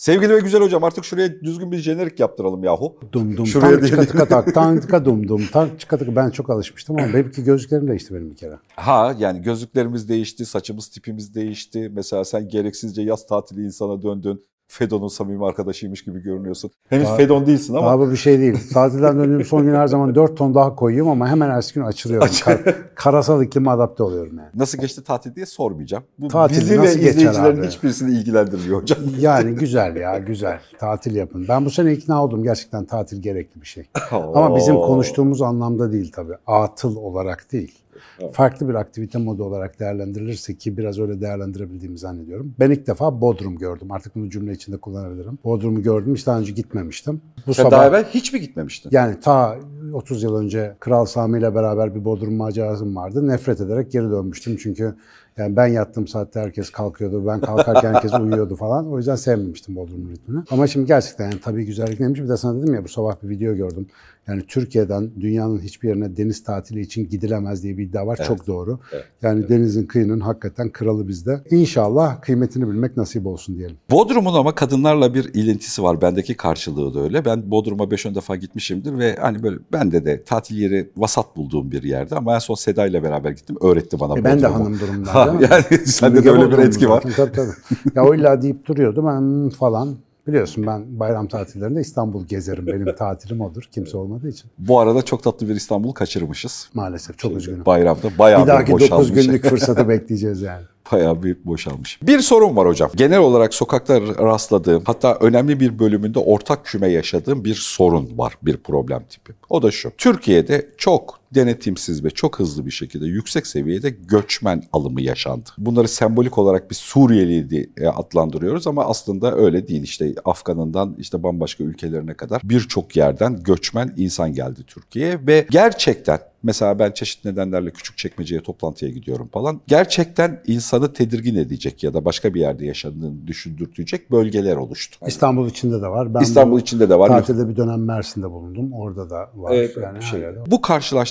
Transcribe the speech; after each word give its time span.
Sevgili 0.00 0.34
ve 0.34 0.40
güzel 0.40 0.62
hocam 0.62 0.84
artık 0.84 1.04
şuraya 1.04 1.40
düzgün 1.40 1.72
bir 1.72 1.78
jenerik 1.78 2.20
yaptıralım 2.20 2.64
yahu. 2.64 2.96
Dum 3.12 3.36
dum 3.36 3.46
Şuraya 3.46 3.80
tank 3.80 3.86
çıka 3.86 4.04
tıka 4.04 4.28
tak 4.28 4.54
tank 4.54 4.82
tıka 4.82 5.04
dum 5.04 5.28
dum 5.28 5.46
tank 5.52 5.80
çıka 5.80 5.98
tıka. 5.98 6.16
Ben 6.16 6.30
çok 6.30 6.50
alışmıştım 6.50 6.96
ama 7.00 7.14
benimki 7.14 7.44
gözlüklerim 7.44 7.88
değişti 7.88 8.14
benim 8.14 8.30
bir 8.30 8.36
kere. 8.36 8.58
Ha 8.76 9.14
yani 9.18 9.42
gözlüklerimiz 9.42 10.08
değişti, 10.08 10.46
saçımız 10.46 10.88
tipimiz 10.88 11.34
değişti. 11.34 11.90
Mesela 11.94 12.24
sen 12.24 12.48
gereksizce 12.48 13.02
yaz 13.02 13.26
tatili 13.26 13.64
insana 13.64 14.02
döndün. 14.02 14.44
Fedon'un 14.72 15.08
samimi 15.08 15.46
arkadaşıymış 15.46 16.04
gibi 16.04 16.22
görünüyorsun. 16.22 16.70
Henüz 16.88 17.04
Daha- 17.06 17.16
Fedon 17.16 17.46
değilsin 17.46 17.74
ama. 17.74 17.98
Bu 17.98 18.10
bir 18.10 18.16
şey 18.16 18.38
değil. 18.40 18.58
Tatilden 18.74 19.18
döndüğüm 19.18 19.44
son 19.44 19.64
gün 19.64 19.74
her 19.74 19.86
zaman 19.86 20.14
4 20.14 20.36
ton 20.36 20.54
daha 20.54 20.74
koyuyorum 20.74 21.10
ama 21.10 21.28
hemen 21.28 21.50
ertesi 21.50 21.74
gün 21.74 21.82
açılıyorum. 21.82 22.28
Kar- 22.44 22.94
karasal 22.94 23.42
iklime 23.42 23.70
adapte 23.70 24.02
oluyorum 24.02 24.38
yani. 24.38 24.48
Nasıl 24.54 24.78
geçti 24.78 25.04
tatil 25.04 25.34
diye 25.34 25.46
sormayacağım. 25.46 26.04
Bu 26.18 26.28
Tatil 26.28 26.60
bizi 26.60 26.80
ve 26.80 26.84
nasıl 26.84 26.98
geçer 26.98 27.10
izleyicilerin 27.10 27.58
abi? 27.60 27.66
hiçbirisini 27.66 28.10
ilgilendirmiyor 28.18 28.82
hocam. 28.82 28.98
Yani 29.20 29.54
güzel 29.54 29.96
ya 29.96 30.18
güzel. 30.18 30.60
Tatil 30.78 31.14
yapın. 31.16 31.46
Ben 31.48 31.64
bu 31.64 31.70
sene 31.70 31.92
ikna 31.92 32.24
oldum. 32.24 32.42
Gerçekten 32.42 32.84
tatil 32.84 33.22
gerekli 33.22 33.60
bir 33.60 33.66
şey. 33.66 33.84
Ama 34.10 34.56
bizim 34.56 34.74
konuştuğumuz 34.74 35.42
anlamda 35.42 35.92
değil 35.92 36.12
tabii. 36.14 36.34
Atıl 36.46 36.96
olarak 36.96 37.52
değil. 37.52 37.74
Evet. 38.20 38.34
Farklı 38.34 38.68
bir 38.68 38.74
aktivite 38.74 39.18
modu 39.18 39.44
olarak 39.44 39.80
değerlendirilirse 39.80 40.56
ki 40.56 40.76
biraz 40.76 40.98
öyle 40.98 41.20
değerlendirebildiğimi 41.20 41.98
zannediyorum. 41.98 42.54
Ben 42.60 42.70
ilk 42.70 42.86
defa 42.86 43.20
Bodrum 43.20 43.56
gördüm. 43.56 43.92
Artık 43.92 44.14
bunu 44.14 44.30
cümle 44.30 44.52
içinde 44.52 44.76
kullanabilirim. 44.76 45.38
Bodrum'u 45.44 45.82
gördüm. 45.82 46.14
Hiç 46.14 46.26
daha 46.26 46.38
önce 46.38 46.52
gitmemiştim. 46.52 47.20
Bu 47.46 47.54
Sen 47.54 47.70
daha 47.70 47.86
evvel 47.86 48.04
hiç 48.04 48.32
mi 48.32 48.40
gitmemiştin? 48.40 48.90
yani 48.92 49.20
ta 49.20 49.58
30 49.92 50.22
yıl 50.22 50.36
önce 50.36 50.76
Kral 50.80 51.04
Sami 51.04 51.38
ile 51.38 51.54
beraber 51.54 51.94
bir 51.94 52.04
Bodrum 52.04 52.34
macerasım 52.34 52.96
vardı. 52.96 53.28
Nefret 53.28 53.60
ederek 53.60 53.92
geri 53.92 54.10
dönmüştüm 54.10 54.56
çünkü 54.56 54.94
yani 55.36 55.56
ben 55.56 55.66
yattığım 55.66 56.06
saatte 56.06 56.40
herkes 56.40 56.70
kalkıyordu. 56.70 57.26
Ben 57.26 57.40
kalkarken 57.40 57.94
herkes 57.94 58.12
uyuyordu 58.20 58.56
falan. 58.56 58.92
O 58.92 58.96
yüzden 58.98 59.16
sevmemiştim 59.16 59.76
Bodrum 59.76 60.10
ritmini. 60.10 60.42
Ama 60.50 60.66
şimdi 60.66 60.86
gerçekten 60.86 61.24
yani 61.24 61.40
tabii 61.44 61.64
güzellik 61.64 62.00
neymiş. 62.00 62.20
Bir 62.20 62.28
de 62.28 62.36
sana 62.36 62.62
dedim 62.62 62.74
ya 62.74 62.84
bu 62.84 62.88
sabah 62.88 63.14
bir 63.22 63.28
video 63.28 63.54
gördüm. 63.54 63.86
Yani 64.28 64.42
Türkiye'den 64.48 65.10
dünyanın 65.20 65.58
hiçbir 65.60 65.88
yerine 65.88 66.16
deniz 66.16 66.42
tatili 66.44 66.80
için 66.80 67.08
gidilemez 67.08 67.62
diye 67.62 67.78
bir 67.78 67.82
iddia 67.84 68.06
var. 68.06 68.16
Evet. 68.18 68.28
Çok 68.28 68.46
doğru. 68.46 68.78
Evet. 68.92 69.04
Yani 69.22 69.48
denizin 69.48 69.86
kıyının 69.86 70.20
hakikaten 70.20 70.68
kralı 70.70 71.08
bizde. 71.08 71.40
İnşallah 71.50 72.20
kıymetini 72.22 72.68
bilmek 72.68 72.96
nasip 72.96 73.26
olsun 73.26 73.56
diyelim. 73.58 73.76
Bodrum'un 73.90 74.34
ama 74.34 74.54
kadınlarla 74.54 75.14
bir 75.14 75.34
ilintisi 75.34 75.82
var. 75.82 76.00
Bendeki 76.00 76.36
karşılığı 76.36 76.94
da 76.94 77.00
öyle. 77.00 77.24
Ben 77.24 77.50
Bodrum'a 77.50 77.84
5-10 77.84 78.14
defa 78.14 78.36
gitmişimdir 78.36 78.98
ve 78.98 79.16
hani 79.20 79.42
böyle 79.42 79.56
bende 79.72 80.04
de 80.04 80.24
tatil 80.24 80.56
yeri 80.56 80.90
vasat 80.96 81.36
bulduğum 81.36 81.70
bir 81.70 81.82
yerde 81.82 82.14
ama 82.16 82.34
en 82.34 82.38
son 82.38 82.54
Seda 82.54 82.86
ile 82.86 83.02
beraber 83.02 83.30
gittim. 83.30 83.56
Öğretti 83.62 84.00
bana 84.00 84.18
E 84.18 84.24
ben 84.24 84.38
de 84.38 84.42
Bodrum'u. 84.42 84.54
hanım 84.64 84.80
durumunda. 84.80 85.14
Ha, 85.20 85.26
değil 85.40 85.40
mi? 85.40 85.48
yani 85.70 85.86
sende 85.86 86.24
de 86.24 86.30
öyle 86.30 86.50
bir 86.52 86.58
etki 86.58 86.88
var. 86.88 87.02
zaten, 87.16 87.16
Tabii 87.16 87.36
tabii. 87.36 87.94
Ya 87.94 88.04
o 88.04 88.14
illa 88.14 88.42
deyip 88.42 88.66
duruyordu 88.66 89.04
ben 89.06 89.20
"Hmm" 89.20 89.48
falan. 89.50 89.96
Biliyorsun 90.26 90.66
ben 90.66 91.00
bayram 91.00 91.28
tatillerinde 91.28 91.80
İstanbul 91.80 92.26
gezerim. 92.26 92.66
Benim 92.66 92.94
tatilim 92.98 93.40
odur. 93.40 93.62
Kimse 93.72 93.96
olmadığı 93.96 94.28
için. 94.28 94.50
Bu 94.58 94.80
arada 94.80 95.02
çok 95.02 95.22
tatlı 95.22 95.48
bir 95.48 95.54
İstanbul 95.54 95.92
kaçırmışız. 95.92 96.70
Maalesef 96.74 97.18
çok 97.18 97.36
üzgünüm. 97.36 97.66
Bayramda 97.66 98.08
bayağı 98.18 98.42
Bir 98.42 98.46
dahaki 98.46 98.72
9 98.72 98.82
boşalmış. 98.90 99.10
günlük 99.26 99.44
fırsatı 99.48 99.88
bekleyeceğiz 99.88 100.42
yani. 100.42 100.62
Bayağı 100.92 101.22
bir 101.22 101.36
boşalmış. 101.44 102.00
Bir 102.02 102.18
sorun 102.20 102.56
var 102.56 102.68
hocam. 102.68 102.90
Genel 102.96 103.18
olarak 103.18 103.54
sokakta 103.54 104.00
rastladığım 104.00 104.82
hatta 104.86 105.14
önemli 105.20 105.60
bir 105.60 105.78
bölümünde 105.78 106.18
ortak 106.18 106.64
küme 106.64 106.88
yaşadığım 106.88 107.44
bir 107.44 107.54
sorun 107.54 108.18
var. 108.18 108.34
Bir 108.42 108.56
problem 108.56 109.02
tipi. 109.10 109.32
O 109.50 109.62
da 109.62 109.70
şu. 109.70 109.90
Türkiye'de 109.98 110.68
çok 110.78 111.19
denetimsiz 111.34 112.04
ve 112.04 112.10
çok 112.10 112.38
hızlı 112.38 112.66
bir 112.66 112.70
şekilde 112.70 113.06
yüksek 113.06 113.46
seviyede 113.46 113.90
göçmen 113.90 114.62
alımı 114.72 115.02
yaşandı. 115.02 115.50
Bunları 115.58 115.88
sembolik 115.88 116.38
olarak 116.38 116.70
bir 116.70 116.74
Suriyeli 116.74 117.50
diye 117.50 117.66
e, 117.76 117.86
adlandırıyoruz 117.86 118.66
ama 118.66 118.84
aslında 118.84 119.36
öyle 119.36 119.68
değil. 119.68 119.82
İşte 119.82 120.14
Afgan'ından 120.24 120.96
işte 120.98 121.22
bambaşka 121.22 121.64
ülkelerine 121.64 122.14
kadar 122.14 122.42
birçok 122.44 122.96
yerden 122.96 123.42
göçmen 123.42 123.94
insan 123.96 124.32
geldi 124.32 124.60
Türkiye'ye 124.66 125.26
ve 125.26 125.46
gerçekten 125.50 126.20
Mesela 126.42 126.78
ben 126.78 126.90
çeşitli 126.90 127.30
nedenlerle 127.30 127.70
küçük 127.70 127.98
çekmeceye 127.98 128.42
toplantıya 128.42 128.90
gidiyorum 128.90 129.28
falan. 129.32 129.60
Gerçekten 129.66 130.40
insanı 130.46 130.92
tedirgin 130.92 131.34
edecek 131.34 131.82
ya 131.82 131.94
da 131.94 132.04
başka 132.04 132.34
bir 132.34 132.40
yerde 132.40 132.66
yaşadığını 132.66 133.26
düşündürtecek 133.26 134.10
bölgeler 134.10 134.56
oluştu. 134.56 134.98
İstanbul 135.06 135.48
içinde 135.48 135.82
de 135.82 135.86
var. 135.86 136.14
Ben 136.14 136.20
İstanbul 136.20 136.52
bu 136.52 136.60
içinde 136.60 136.88
de 136.88 136.98
var. 136.98 137.08
Tatilde 137.08 137.48
bir 137.48 137.56
dönem 137.56 137.84
Mersin'de 137.84 138.30
bulundum. 138.30 138.72
Orada 138.72 139.10
da 139.10 139.30
var. 139.34 139.52
Evet, 139.52 139.76
yani 139.76 140.02
şey. 140.02 140.22
Bu 140.46 140.60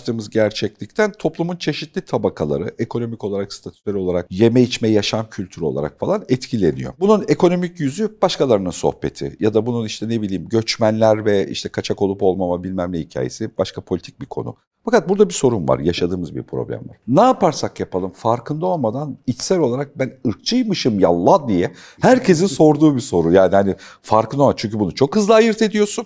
karşılaştığımız 0.09 0.29
gerçeklikten 0.29 1.11
toplumun 1.11 1.55
çeşitli 1.55 2.01
tabakaları, 2.01 2.75
ekonomik 2.79 3.23
olarak, 3.23 3.53
statüleri 3.53 3.97
olarak, 3.97 4.27
yeme 4.29 4.61
içme, 4.61 4.87
yaşam 4.87 5.29
kültürü 5.29 5.65
olarak 5.65 5.99
falan 5.99 6.25
etkileniyor. 6.29 6.93
Bunun 6.99 7.25
ekonomik 7.27 7.79
yüzü 7.79 8.17
başkalarının 8.21 8.71
sohbeti 8.71 9.35
ya 9.39 9.53
da 9.53 9.65
bunun 9.65 9.85
işte 9.85 10.09
ne 10.09 10.21
bileyim 10.21 10.47
göçmenler 10.49 11.25
ve 11.25 11.47
işte 11.49 11.69
kaçak 11.69 12.01
olup 12.01 12.23
olmama 12.23 12.63
bilmem 12.63 12.91
ne 12.91 12.99
hikayesi 12.99 13.49
başka 13.57 13.81
politik 13.81 14.21
bir 14.21 14.25
konu. 14.25 14.55
Fakat 14.85 15.09
burada 15.09 15.29
bir 15.29 15.33
sorun 15.33 15.67
var, 15.67 15.79
yaşadığımız 15.79 16.35
bir 16.35 16.43
problem 16.43 16.79
var. 16.89 16.97
Ne 17.07 17.21
yaparsak 17.21 17.79
yapalım 17.79 18.11
farkında 18.11 18.65
olmadan 18.65 19.17
içsel 19.27 19.59
olarak 19.59 19.99
ben 19.99 20.11
ırkçıymışım 20.27 20.99
yallah 20.99 21.47
diye 21.47 21.71
herkesin 22.01 22.47
sorduğu 22.47 22.95
bir 22.95 23.01
soru. 23.01 23.31
Yani 23.31 23.55
hani 23.55 23.75
farkında 24.01 24.41
olmadan 24.41 24.55
çünkü 24.57 24.79
bunu 24.79 24.95
çok 24.95 25.15
hızlı 25.15 25.33
ayırt 25.33 25.61
ediyorsun. 25.61 26.05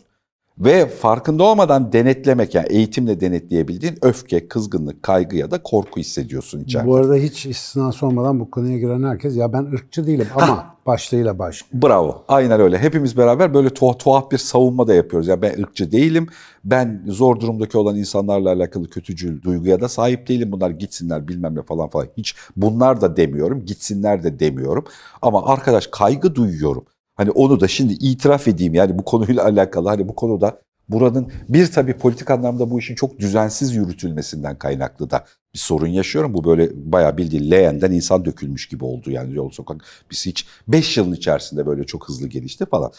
Ve 0.58 0.88
farkında 0.88 1.44
olmadan 1.44 1.94
denetlemek 1.94 2.56
yani 2.56 2.68
eğitimle 2.70 3.20
denetleyebildiğin 3.20 3.96
öfke, 4.02 4.48
kızgınlık, 4.48 5.04
kaygı 5.04 5.36
ya 5.36 5.52
da 5.52 5.64
korku 5.64 6.00
hissediyorsun 6.00 6.60
içeride. 6.60 6.88
Bu 6.88 6.96
arada 6.96 7.16
hiç 7.16 7.46
istisnası 7.46 8.06
olmadan 8.06 8.40
bu 8.40 8.52
konuya 8.52 8.78
giren 8.78 9.04
herkes 9.04 9.36
ya 9.36 9.54
ben 9.54 9.64
ırkçı 9.64 10.08
değilim 10.08 10.28
ama 10.36 10.76
başlığıyla 10.86 11.40
baş. 11.40 11.66
Bravo. 11.74 12.24
Aynen 12.28 12.60
öyle. 12.62 12.78
Hepimiz 12.78 13.18
beraber 13.18 13.54
böyle 13.54 13.70
tuhaf, 13.70 14.00
tuhaf 14.00 14.32
bir 14.32 14.38
savunma 14.38 14.88
da 14.88 14.94
yapıyoruz. 14.94 15.28
Yani 15.28 15.42
ben 15.42 15.60
ırkçı 15.60 15.92
değilim. 15.92 16.28
Ben 16.64 17.04
zor 17.08 17.40
durumdaki 17.40 17.78
olan 17.78 17.96
insanlarla 17.96 18.50
alakalı 18.50 18.90
kötücül 18.90 19.42
duyguya 19.42 19.82
da 19.82 19.90
sahip 19.90 20.28
değilim. 20.28 20.52
Bunlar 20.52 20.70
gitsinler 20.70 21.28
bilmem 21.28 21.56
ne 21.56 21.62
falan 21.62 21.90
falan. 21.90 22.08
Hiç 22.18 22.36
bunlar 22.56 23.02
da 23.02 23.18
demiyorum. 23.18 23.66
Gitsinler 23.66 24.24
de 24.24 24.40
demiyorum. 24.40 24.86
Ama 25.22 25.46
arkadaş 25.46 25.88
kaygı 25.88 26.36
duyuyorum. 26.36 26.86
Hani 27.16 27.32
onu 27.32 27.60
da 27.60 27.68
şimdi 27.68 27.94
itiraf 27.94 28.48
edeyim 28.48 28.74
yani 28.74 29.00
bu 29.00 29.06
konuyla 29.06 29.44
alakalı 29.46 29.90
hani 29.90 30.08
bu 30.08 30.16
konuda 30.16 30.62
buranın 30.90 31.32
bir 31.50 31.72
tabii 31.72 31.98
politik 31.98 32.32
anlamda 32.32 32.72
bu 32.72 32.80
işin 32.80 32.96
çok 32.96 33.20
düzensiz 33.20 33.76
yürütülmesinden 33.76 34.58
kaynaklı 34.58 35.10
da 35.10 35.26
bir 35.54 35.60
sorun 35.60 35.88
yaşıyorum. 35.88 36.34
Bu 36.34 36.44
böyle 36.44 36.92
bayağı 36.92 37.18
bildiğin 37.18 37.52
leğenden 37.52 37.92
insan 37.92 38.26
dökülmüş 38.26 38.68
gibi 38.68 38.86
oldu 38.86 39.12
yani 39.12 39.36
yol 39.36 39.50
sokak. 39.50 39.86
Biz 40.12 40.26
hiç 40.26 40.48
5 40.68 40.98
yılın 40.98 41.14
içerisinde 41.14 41.66
böyle 41.66 41.84
çok 41.84 42.10
hızlı 42.10 42.28
gelişti 42.28 42.66
falan. 42.66 42.92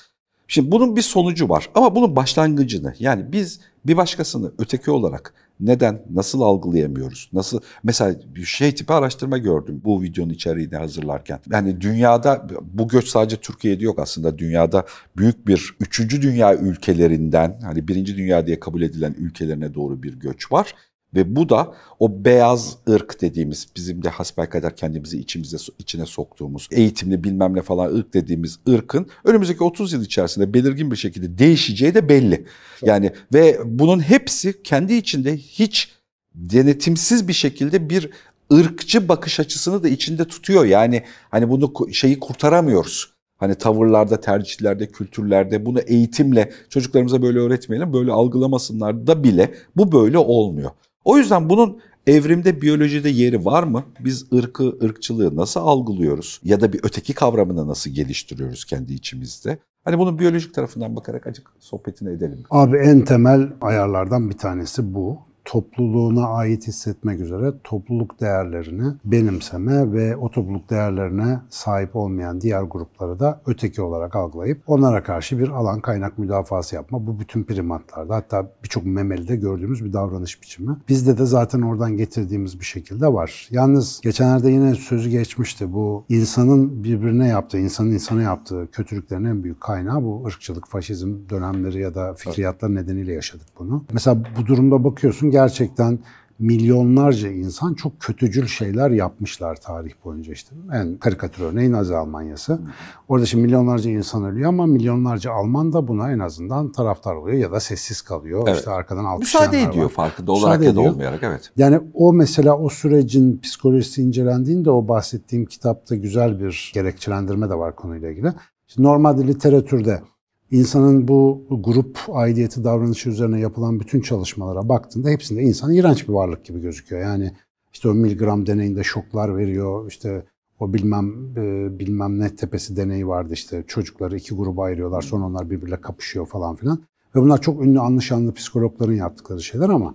Şimdi 0.49 0.71
bunun 0.71 0.97
bir 0.97 1.03
sonucu 1.03 1.49
var 1.49 1.71
ama 1.75 1.97
bunun 1.97 2.17
başlangıcını 2.17 2.95
yani 2.99 3.33
biz 3.33 3.61
bir 3.87 3.97
başkasını 3.97 4.53
öteki 4.59 4.91
olarak 4.91 5.35
neden, 5.61 6.03
nasıl 6.11 6.41
algılayamıyoruz? 6.41 7.31
Nasıl 7.33 7.61
mesela 7.83 8.17
bir 8.35 8.45
şey 8.45 8.75
tipi 8.75 8.93
araştırma 8.93 9.39
gördüm 9.39 9.81
bu 9.85 10.03
videonun 10.03 10.31
içeriğini 10.31 10.77
hazırlarken. 10.77 11.41
Yani 11.51 11.81
dünyada 11.81 12.49
bu 12.63 12.89
göç 12.89 13.09
sadece 13.09 13.37
Türkiye'de 13.37 13.85
yok 13.85 13.99
aslında 13.99 14.39
dünyada 14.39 14.87
büyük 15.17 15.47
bir 15.47 15.77
üçüncü 15.81 16.23
dünya 16.23 16.55
ülkelerinden 16.57 17.61
hani 17.63 17.89
birinci 17.89 18.17
dünya 18.17 18.47
diye 18.47 18.61
kabul 18.61 18.83
edilen 18.83 19.15
ülkelerine 19.19 19.75
doğru 19.75 20.03
bir 20.03 20.15
göç 20.15 20.53
var. 20.53 20.75
Ve 21.15 21.37
bu 21.37 21.49
da 21.49 21.75
o 21.99 22.25
beyaz 22.25 22.77
ırk 22.89 23.21
dediğimiz 23.21 23.69
bizim 23.77 24.05
de 24.05 24.09
hasbelkader 24.09 24.77
kendimizi 24.77 25.19
içimize 25.19 25.57
içine 25.79 26.07
soktuğumuz 26.07 26.69
eğitimli 26.71 27.25
bilmem 27.25 27.57
ne 27.57 27.63
falan 27.63 27.95
ırk 27.95 28.15
dediğimiz 28.15 28.59
ırkın 28.69 29.07
önümüzdeki 29.25 29.65
30 29.65 29.93
yıl 29.93 30.05
içerisinde 30.05 30.55
belirgin 30.55 30.91
bir 30.91 30.97
şekilde 30.97 31.39
değişeceği 31.39 31.95
de 31.95 32.09
belli. 32.09 32.45
Yani 32.83 33.13
ve 33.35 33.59
bunun 33.65 34.01
hepsi 34.01 34.63
kendi 34.63 34.95
içinde 34.95 35.37
hiç 35.37 35.93
denetimsiz 36.35 37.29
bir 37.29 37.33
şekilde 37.33 37.91
bir 37.91 38.11
ırkçı 38.53 39.09
bakış 39.09 39.41
açısını 39.41 39.83
da 39.83 39.89
içinde 39.89 40.25
tutuyor. 40.25 40.65
Yani 40.65 41.03
hani 41.31 41.49
bunu 41.49 41.73
şeyi 41.93 42.21
kurtaramıyoruz. 42.21 43.15
Hani 43.37 43.55
tavırlarda, 43.55 44.21
tercihlerde, 44.21 44.89
kültürlerde 44.89 45.67
bunu 45.67 45.81
eğitimle 45.81 46.53
çocuklarımıza 46.69 47.23
böyle 47.23 47.39
öğretmeyelim, 47.39 47.93
böyle 47.93 48.13
algılamasınlar 48.13 49.07
da 49.07 49.25
bile 49.25 49.55
bu 49.77 49.93
böyle 49.93 50.19
olmuyor. 50.19 50.71
O 51.05 51.19
yüzden 51.19 51.49
bunun 51.49 51.81
evrimde, 52.07 52.63
biyolojide 52.63 53.09
yeri 53.09 53.45
var 53.45 53.63
mı? 53.63 53.85
Biz 54.01 54.33
ırkı, 54.33 54.79
ırkçılığı 54.83 55.37
nasıl 55.37 55.61
algılıyoruz? 55.61 56.41
Ya 56.45 56.61
da 56.61 56.73
bir 56.73 56.81
öteki 56.83 57.15
kavramını 57.15 57.69
nasıl 57.69 57.91
geliştiriyoruz 57.91 58.65
kendi 58.65 58.95
içimizde? 58.95 59.59
Hani 59.85 59.99
bunun 59.99 60.19
biyolojik 60.19 60.55
tarafından 60.55 60.97
bakarak 60.97 61.27
acık 61.27 61.51
sohbetini 61.59 62.11
edelim. 62.11 62.43
Abi 62.51 62.77
en 62.77 63.05
temel 63.05 63.53
ayarlardan 63.61 64.31
bir 64.31 64.39
tanesi 64.39 64.95
bu. 64.95 65.19
Topluluğuna 65.45 66.29
ait 66.29 66.67
hissetmek 66.67 67.21
üzere 67.21 67.53
topluluk 67.65 68.21
değerlerini 68.21 68.93
benimseme 69.05 69.93
ve 69.93 70.17
o 70.17 70.31
topluluk 70.31 70.71
değerlerine 70.71 71.41
sahip 71.51 71.97
olmayan 71.97 72.41
diğer 72.41 72.63
grupları 72.63 73.21
da 73.21 73.41
öteki 73.47 73.83
olarak 73.83 74.17
algılayıp 74.17 74.63
onlara 74.67 75.03
karşı 75.03 75.39
bir 75.39 75.49
alan 75.49 75.81
kaynak 75.81 76.19
müdafası 76.19 76.75
yapma. 76.75 77.07
Bu 77.07 77.21
bütün 77.21 77.45
primatlarda 77.45 78.15
hatta 78.15 78.51
birçok 78.65 78.87
memelide 78.87 79.37
gördüğümüz 79.37 79.85
bir 79.85 79.93
davranış 79.93 80.43
biçimi. 80.43 80.77
Bizde 80.89 81.19
de 81.19 81.25
zaten 81.25 81.61
oradan 81.61 81.97
getirdiğimiz 81.97 82.61
bir 82.61 82.65
şekilde 82.65 83.13
var. 83.13 83.49
Yalnız 83.51 84.01
geçenlerde 84.01 84.51
yine 84.51 84.75
sözü 84.75 85.11
geçmişti. 85.11 85.73
Bu 85.73 86.05
insanın 86.09 86.85
birbirine 86.85 87.29
yaptığı, 87.29 87.59
insanın 87.59 87.91
insana 87.91 88.23
yaptığı 88.23 88.69
kötülüklerin 88.73 89.25
en 89.25 89.45
büyük 89.45 89.61
kaynağı 89.61 90.03
bu 90.03 90.27
ırkçılık, 90.27 90.69
faşizm 90.69 91.15
dönemleri 91.31 91.81
ya 91.81 91.95
da 91.95 92.15
fikriyatlar 92.15 92.75
nedeniyle 92.75 93.13
yaşadık 93.13 93.47
bunu. 93.59 93.85
Mesela 93.93 94.23
bu 94.39 94.47
durumda 94.47 94.85
bakıyorsun 94.85 95.31
gerçekten 95.35 95.99
milyonlarca 96.39 97.29
insan 97.29 97.75
çok 97.75 98.01
kötücül 98.01 98.47
şeyler 98.47 98.91
yapmışlar 98.91 99.57
tarih 99.57 99.93
boyunca 100.05 100.33
işte. 100.33 100.55
En 100.73 100.97
karikatür 100.97 101.43
örneği 101.43 101.73
Nazi 101.73 101.97
Almanyası. 101.97 102.61
Orada 103.09 103.27
şimdi 103.27 103.43
milyonlarca 103.43 103.91
insan 103.91 104.25
ölüyor 104.25 104.49
ama 104.49 104.67
milyonlarca 104.67 105.33
Alman 105.33 105.73
da 105.73 105.89
buna 105.89 106.13
en 106.13 106.19
azından 106.19 106.73
taraftar 106.73 107.15
oluyor 107.15 107.37
ya 107.37 107.53
da 107.53 107.61
sessiz 107.61 108.03
kalıyor. 108.03 108.45
Evet. 108.47 108.59
İşte 108.59 108.71
arkadan 108.71 109.05
alkışlayanlar 109.05 109.53
Müsaade 109.53 109.71
ediyor 109.71 109.85
var. 109.85 109.93
farkında 109.93 110.33
Müsaade 110.33 110.47
olarak 110.47 110.63
ya 110.63 110.67
da 110.67 110.81
ediyor. 110.81 110.93
olmayarak 110.93 111.23
evet. 111.23 111.51
Yani 111.57 111.81
o 111.95 112.13
mesela 112.13 112.59
o 112.59 112.69
sürecin 112.69 113.41
psikolojisi 113.41 114.03
incelendiğinde 114.03 114.71
o 114.71 114.89
bahsettiğim 114.89 115.47
kitapta 115.47 115.95
güzel 115.95 116.41
bir 116.41 116.73
gerekçelendirme 116.75 117.51
de 117.51 117.55
var 117.55 117.77
konuyla 117.77 118.11
ilgili. 118.11 118.33
Şimdi 118.67 118.89
normalde 118.89 119.27
literatürde 119.27 120.03
insanın 120.51 121.09
bu 121.09 121.47
grup 121.51 121.99
aidiyeti 122.09 122.65
davranışı 122.65 123.11
üzerine 123.11 123.41
yapılan 123.41 123.81
bütün 123.81 124.01
çalışmalara 124.01 124.69
baktığında 124.69 125.09
hepsinde 125.09 125.43
insan 125.43 125.73
iğrenç 125.75 126.09
bir 126.09 126.13
varlık 126.13 126.45
gibi 126.45 126.61
gözüküyor. 126.61 127.03
Yani 127.03 127.33
işte 127.73 127.89
o 127.89 127.95
miligram 127.95 128.47
deneyinde 128.47 128.83
şoklar 128.83 129.37
veriyor, 129.37 129.89
işte 129.89 130.25
o 130.61 130.73
bilmem 130.73 131.37
e, 131.37 131.79
bilmem 131.79 132.21
ne 132.21 132.37
tepesi 132.37 132.77
deneyi 132.77 133.09
vardı 133.09 133.33
işte 133.33 133.65
çocukları 133.67 134.17
iki 134.17 134.35
gruba 134.35 134.65
ayırıyorlar 134.65 135.03
sonra 135.03 135.25
onlar 135.25 135.51
birbiriyle 135.51 135.81
kapışıyor 135.81 136.27
falan 136.27 136.57
filan. 136.57 136.79
Ve 137.17 137.21
bunlar 137.21 137.41
çok 137.41 137.63
ünlü 137.63 137.81
anlı 137.81 138.03
şanlı 138.03 138.35
psikologların 138.35 138.95
yaptıkları 138.95 139.43
şeyler 139.43 139.69
ama 139.69 139.95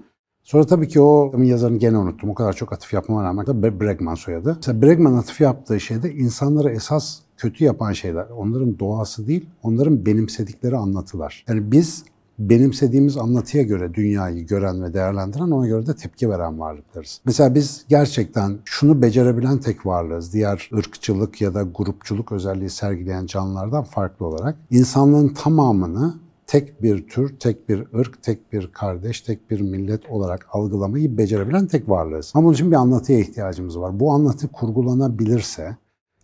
Sonra 0.49 0.65
tabii 0.65 0.87
ki 0.87 1.01
o 1.01 1.31
yazarını 1.37 1.77
gene 1.77 1.97
unuttum. 1.97 2.29
O 2.29 2.33
kadar 2.33 2.53
çok 2.53 2.73
atıf 2.73 2.93
yapmama 2.93 3.23
rağmen 3.23 3.45
da 3.45 3.81
Bregman 3.81 4.15
soyadı. 4.15 4.53
Mesela 4.55 4.81
Bregman 4.81 5.13
atıf 5.13 5.41
yaptığı 5.41 5.79
şeyde 5.79 6.13
insanları 6.13 6.69
esas 6.69 7.19
kötü 7.39 7.63
yapan 7.63 7.93
şeyler 7.93 8.25
onların 8.29 8.79
doğası 8.79 9.27
değil, 9.27 9.49
onların 9.63 10.05
benimsedikleri 10.05 10.77
anlatılar. 10.77 11.45
Yani 11.47 11.71
biz 11.71 12.03
benimsediğimiz 12.39 13.17
anlatıya 13.17 13.63
göre 13.63 13.93
dünyayı 13.93 14.47
gören 14.47 14.83
ve 14.83 14.93
değerlendiren 14.93 15.51
ona 15.51 15.67
göre 15.67 15.87
de 15.87 15.95
tepki 15.95 16.29
veren 16.29 16.59
varlıklarız. 16.59 17.21
Mesela 17.25 17.55
biz 17.55 17.85
gerçekten 17.89 18.57
şunu 18.65 19.01
becerebilen 19.01 19.57
tek 19.57 19.85
varlığız. 19.85 20.33
Diğer 20.33 20.69
ırkçılık 20.73 21.41
ya 21.41 21.53
da 21.53 21.63
grupçuluk 21.75 22.31
özelliği 22.31 22.69
sergileyen 22.69 23.25
canlılardan 23.25 23.83
farklı 23.83 24.25
olarak 24.25 24.55
insanlığın 24.71 25.27
tamamını 25.27 26.13
tek 26.47 26.83
bir 26.83 27.07
tür, 27.07 27.39
tek 27.39 27.69
bir 27.69 27.87
ırk, 27.99 28.23
tek 28.23 28.53
bir 28.53 28.71
kardeş, 28.71 29.21
tek 29.21 29.51
bir 29.51 29.61
millet 29.61 30.09
olarak 30.09 30.47
algılamayı 30.51 31.17
becerebilen 31.17 31.67
tek 31.67 31.89
varlığız. 31.89 32.31
Ama 32.35 32.45
bunun 32.45 32.53
için 32.53 32.71
bir 32.71 32.75
anlatıya 32.75 33.19
ihtiyacımız 33.19 33.79
var. 33.79 33.99
Bu 33.99 34.11
anlatı 34.11 34.47
kurgulanabilirse 34.47 35.77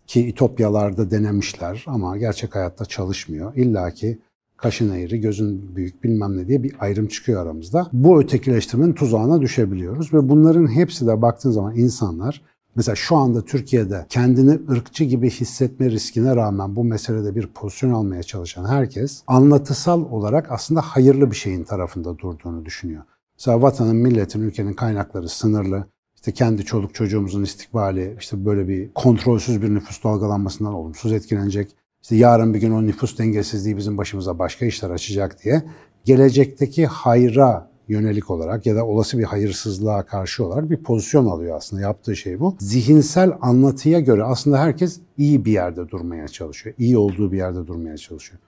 ki 0.06 0.26
İtopyalarda 0.26 1.10
denemişler 1.10 1.84
ama 1.86 2.16
gerçek 2.16 2.54
hayatta 2.54 2.84
çalışmıyor. 2.84 3.54
İlla 3.56 3.90
ki 3.90 4.18
kaşın 4.56 4.94
eğri, 4.94 5.20
gözün 5.20 5.76
büyük 5.76 6.04
bilmem 6.04 6.36
ne 6.36 6.48
diye 6.48 6.62
bir 6.62 6.76
ayrım 6.80 7.06
çıkıyor 7.06 7.42
aramızda. 7.42 7.88
Bu 7.92 8.20
ötekileştirmenin 8.20 8.92
tuzağına 8.92 9.40
düşebiliyoruz 9.40 10.14
ve 10.14 10.28
bunların 10.28 10.66
hepsi 10.66 11.06
de 11.06 11.22
baktığın 11.22 11.50
zaman 11.50 11.76
insanlar 11.76 12.42
Mesela 12.76 12.94
şu 12.96 13.16
anda 13.16 13.44
Türkiye'de 13.44 14.06
kendini 14.08 14.58
ırkçı 14.70 15.04
gibi 15.04 15.30
hissetme 15.30 15.90
riskine 15.90 16.36
rağmen 16.36 16.76
bu 16.76 16.84
meselede 16.84 17.34
bir 17.34 17.46
pozisyon 17.46 17.92
almaya 17.92 18.22
çalışan 18.22 18.68
herkes 18.68 19.22
anlatısal 19.26 20.10
olarak 20.10 20.52
aslında 20.52 20.80
hayırlı 20.80 21.30
bir 21.30 21.36
şeyin 21.36 21.64
tarafında 21.64 22.18
durduğunu 22.18 22.64
düşünüyor. 22.64 23.02
Mesela 23.38 23.62
vatanın, 23.62 23.96
milletin, 23.96 24.40
ülkenin 24.40 24.72
kaynakları 24.72 25.28
sınırlı. 25.28 25.86
İşte 26.26 26.34
kendi 26.34 26.64
çoluk 26.64 26.94
çocuğumuzun 26.94 27.42
istikbali 27.42 28.16
işte 28.20 28.44
böyle 28.44 28.68
bir 28.68 28.94
kontrolsüz 28.94 29.62
bir 29.62 29.74
nüfus 29.74 30.04
dalgalanmasından 30.04 30.74
olumsuz 30.74 31.12
etkilenecek. 31.12 31.76
İşte 32.02 32.16
yarın 32.16 32.54
bir 32.54 32.58
gün 32.58 32.70
o 32.70 32.82
nüfus 32.82 33.18
dengesizliği 33.18 33.76
bizim 33.76 33.98
başımıza 33.98 34.38
başka 34.38 34.66
işler 34.66 34.90
açacak 34.90 35.44
diye 35.44 35.62
gelecekteki 36.04 36.86
hayra 36.86 37.70
yönelik 37.88 38.30
olarak 38.30 38.66
ya 38.66 38.76
da 38.76 38.86
olası 38.86 39.18
bir 39.18 39.24
hayırsızlığa 39.24 40.02
karşı 40.02 40.44
olarak 40.44 40.70
bir 40.70 40.76
pozisyon 40.76 41.26
alıyor 41.26 41.56
aslında. 41.56 41.82
Yaptığı 41.82 42.16
şey 42.16 42.40
bu. 42.40 42.56
Zihinsel 42.60 43.32
anlatıya 43.40 44.00
göre 44.00 44.24
aslında 44.24 44.58
herkes 44.58 45.00
iyi 45.18 45.44
bir 45.44 45.52
yerde 45.52 45.88
durmaya 45.88 46.28
çalışıyor. 46.28 46.74
İyi 46.78 46.98
olduğu 46.98 47.32
bir 47.32 47.36
yerde 47.36 47.66
durmaya 47.66 47.96
çalışıyor. 47.96 48.40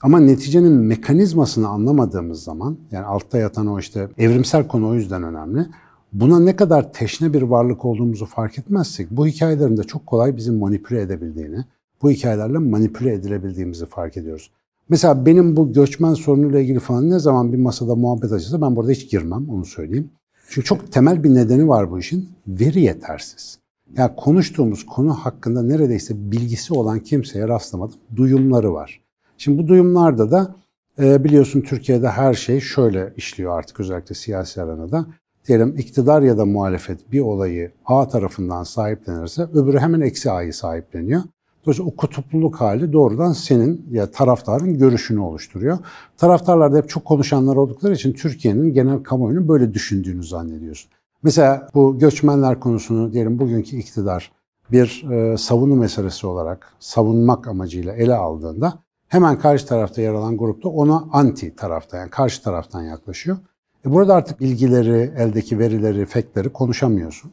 Ama 0.00 0.20
neticenin 0.20 0.72
mekanizmasını 0.72 1.68
anlamadığımız 1.68 2.42
zaman, 2.42 2.78
yani 2.90 3.04
altta 3.04 3.38
yatan 3.38 3.66
o 3.66 3.78
işte 3.78 4.08
evrimsel 4.18 4.68
konu 4.68 4.88
o 4.88 4.94
yüzden 4.94 5.22
önemli. 5.22 5.66
Buna 6.14 6.40
ne 6.40 6.56
kadar 6.56 6.92
teşne 6.92 7.32
bir 7.32 7.42
varlık 7.42 7.84
olduğumuzu 7.84 8.26
fark 8.26 8.58
etmezsek, 8.58 9.10
bu 9.10 9.26
hikayelerin 9.26 9.76
de 9.76 9.82
çok 9.82 10.06
kolay 10.06 10.36
bizi 10.36 10.52
manipüle 10.52 11.00
edebildiğini, 11.00 11.64
bu 12.02 12.10
hikayelerle 12.10 12.58
manipüle 12.58 13.12
edilebildiğimizi 13.12 13.86
fark 13.86 14.16
ediyoruz. 14.16 14.50
Mesela 14.88 15.26
benim 15.26 15.56
bu 15.56 15.72
göçmen 15.72 16.14
sorunuyla 16.14 16.60
ilgili 16.60 16.78
falan 16.78 17.10
ne 17.10 17.18
zaman 17.18 17.52
bir 17.52 17.58
masada 17.58 17.94
muhabbet 17.94 18.32
açılsa 18.32 18.62
ben 18.62 18.76
burada 18.76 18.90
hiç 18.90 19.10
girmem, 19.10 19.48
onu 19.50 19.64
söyleyeyim. 19.64 20.10
Çünkü 20.48 20.66
çok 20.66 20.92
temel 20.92 21.24
bir 21.24 21.34
nedeni 21.34 21.68
var 21.68 21.90
bu 21.90 21.98
işin. 21.98 22.28
Veri 22.48 22.80
yetersiz. 22.80 23.58
Yani 23.96 24.10
konuştuğumuz 24.16 24.86
konu 24.86 25.14
hakkında 25.14 25.62
neredeyse 25.62 26.14
bilgisi 26.32 26.74
olan 26.74 26.98
kimseye 26.98 27.48
rastlamadım. 27.48 27.96
Duyumları 28.16 28.72
var. 28.72 29.00
Şimdi 29.38 29.62
bu 29.62 29.68
duyumlarda 29.68 30.30
da 30.30 30.54
e, 30.98 31.24
biliyorsun 31.24 31.60
Türkiye'de 31.60 32.08
her 32.08 32.34
şey 32.34 32.60
şöyle 32.60 33.12
işliyor 33.16 33.58
artık 33.58 33.80
özellikle 33.80 34.14
siyasi 34.14 34.62
arenada. 34.62 35.06
Diyelim 35.48 35.74
iktidar 35.78 36.22
ya 36.22 36.38
da 36.38 36.44
muhalefet 36.44 37.12
bir 37.12 37.20
olayı 37.20 37.72
A 37.86 38.08
tarafından 38.08 38.62
sahiplenirse 38.62 39.42
öbürü 39.42 39.78
hemen 39.78 40.00
eksi 40.00 40.30
A'yı 40.30 40.52
sahipleniyor. 40.52 41.22
Dolayısıyla 41.64 41.90
o 41.90 41.96
kutupluluk 41.96 42.60
hali 42.60 42.92
doğrudan 42.92 43.32
senin 43.32 43.86
ya 43.90 44.10
taraftarın 44.10 44.78
görüşünü 44.78 45.20
oluşturuyor. 45.20 45.78
Taraftarlar 46.16 46.72
da 46.72 46.76
hep 46.76 46.88
çok 46.88 47.04
konuşanlar 47.04 47.56
oldukları 47.56 47.92
için 47.92 48.12
Türkiye'nin 48.12 48.74
genel 48.74 49.02
kamuoyunun 49.02 49.48
böyle 49.48 49.74
düşündüğünü 49.74 50.24
zannediyorsun. 50.24 50.90
Mesela 51.22 51.68
bu 51.74 51.98
göçmenler 51.98 52.60
konusunu 52.60 53.12
diyelim 53.12 53.38
bugünkü 53.38 53.76
iktidar 53.76 54.32
bir 54.72 55.10
e, 55.10 55.36
savunu 55.36 55.76
meselesi 55.76 56.26
olarak 56.26 56.72
savunmak 56.78 57.48
amacıyla 57.48 57.92
ele 57.92 58.14
aldığında 58.14 58.78
hemen 59.08 59.38
karşı 59.38 59.66
tarafta 59.66 60.02
yer 60.02 60.12
alan 60.12 60.36
grupta 60.36 60.68
ona 60.68 61.04
anti 61.12 61.56
tarafta 61.56 61.96
yani 61.96 62.10
karşı 62.10 62.42
taraftan 62.42 62.82
yaklaşıyor. 62.82 63.36
E 63.86 63.90
burada 63.90 64.14
artık 64.14 64.40
bilgileri, 64.40 65.12
eldeki 65.16 65.58
verileri, 65.58 66.06
faktleri 66.06 66.48
konuşamıyorsun. 66.48 67.32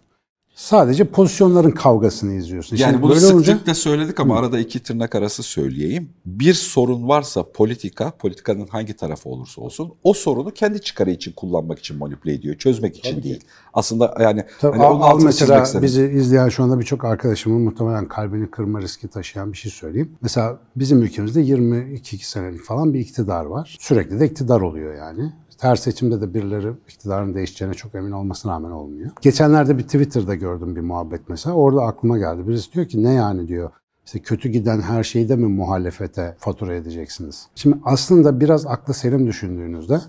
Sadece 0.55 1.03
pozisyonların 1.03 1.71
kavgasını 1.71 2.33
izliyorsun. 2.33 2.77
Yani 2.77 2.91
Şimdi 2.91 3.03
bunu 3.03 3.13
böyle 3.13 3.25
olunca- 3.25 3.51
sıklıkla 3.51 3.73
söyledik 3.73 4.19
ama 4.19 4.39
arada 4.39 4.59
iki 4.59 4.79
tırnak 4.79 5.15
arası 5.15 5.43
söyleyeyim. 5.43 6.09
Bir 6.25 6.53
sorun 6.53 7.07
varsa 7.07 7.51
politika, 7.51 8.11
politikanın 8.11 8.67
hangi 8.67 8.93
tarafı 8.95 9.29
olursa 9.29 9.61
olsun 9.61 9.93
o 10.03 10.13
sorunu 10.13 10.51
kendi 10.51 10.81
çıkarı 10.81 11.11
için 11.11 11.31
kullanmak 11.31 11.79
için 11.79 11.97
manipüle 11.97 12.33
ediyor. 12.33 12.55
Çözmek 12.55 12.97
için 12.97 13.23
değil. 13.23 13.43
Aslında 13.73 14.17
yani 14.19 14.45
Tabii, 14.59 14.77
hani 14.77 14.87
al, 14.87 15.01
al 15.01 15.21
mesela 15.23 15.81
bizi 15.81 16.05
izleyen 16.05 16.49
şu 16.49 16.63
anda 16.63 16.79
birçok 16.79 17.05
arkadaşımın 17.05 17.61
muhtemelen 17.61 18.07
kalbini 18.07 18.51
kırma 18.51 18.81
riski 18.81 19.07
taşıyan 19.07 19.51
bir 19.51 19.57
şey 19.57 19.71
söyleyeyim. 19.71 20.11
Mesela 20.21 20.59
bizim 20.75 21.01
ülkemizde 21.01 21.41
22 21.41 22.29
senelik 22.29 22.63
falan 22.63 22.93
bir 22.93 22.99
iktidar 22.99 23.45
var. 23.45 23.77
Sürekli 23.79 24.19
de 24.19 24.25
iktidar 24.25 24.61
oluyor 24.61 24.95
yani. 24.95 25.33
Her 25.59 25.75
seçimde 25.75 26.21
de 26.21 26.33
birileri 26.33 26.71
iktidarın 26.87 27.33
değişeceğine 27.33 27.73
çok 27.73 27.95
emin 27.95 28.11
olmasına 28.11 28.53
rağmen 28.53 28.71
olmuyor. 28.71 29.11
Geçenlerde 29.21 29.77
bir 29.77 29.83
Twitter'da 29.83 30.35
gördüm 30.35 30.75
bir 30.75 30.81
muhabbet 30.81 31.29
mesela. 31.29 31.55
Orada 31.55 31.81
aklıma 31.81 32.17
geldi. 32.17 32.47
Birisi 32.47 32.73
diyor 32.73 32.85
ki 32.85 33.03
ne 33.03 33.13
yani 33.13 33.47
diyor. 33.47 33.71
İşte 34.05 34.19
kötü 34.19 34.49
giden 34.49 34.81
her 34.81 35.03
şeyi 35.03 35.29
de 35.29 35.35
mi 35.35 35.47
muhalefete 35.47 36.35
fatura 36.39 36.75
edeceksiniz? 36.75 37.47
Şimdi 37.55 37.77
aslında 37.83 38.39
biraz 38.39 38.65
aklı 38.65 38.93
selim 38.93 39.27
düşündüğünüzde 39.27 40.01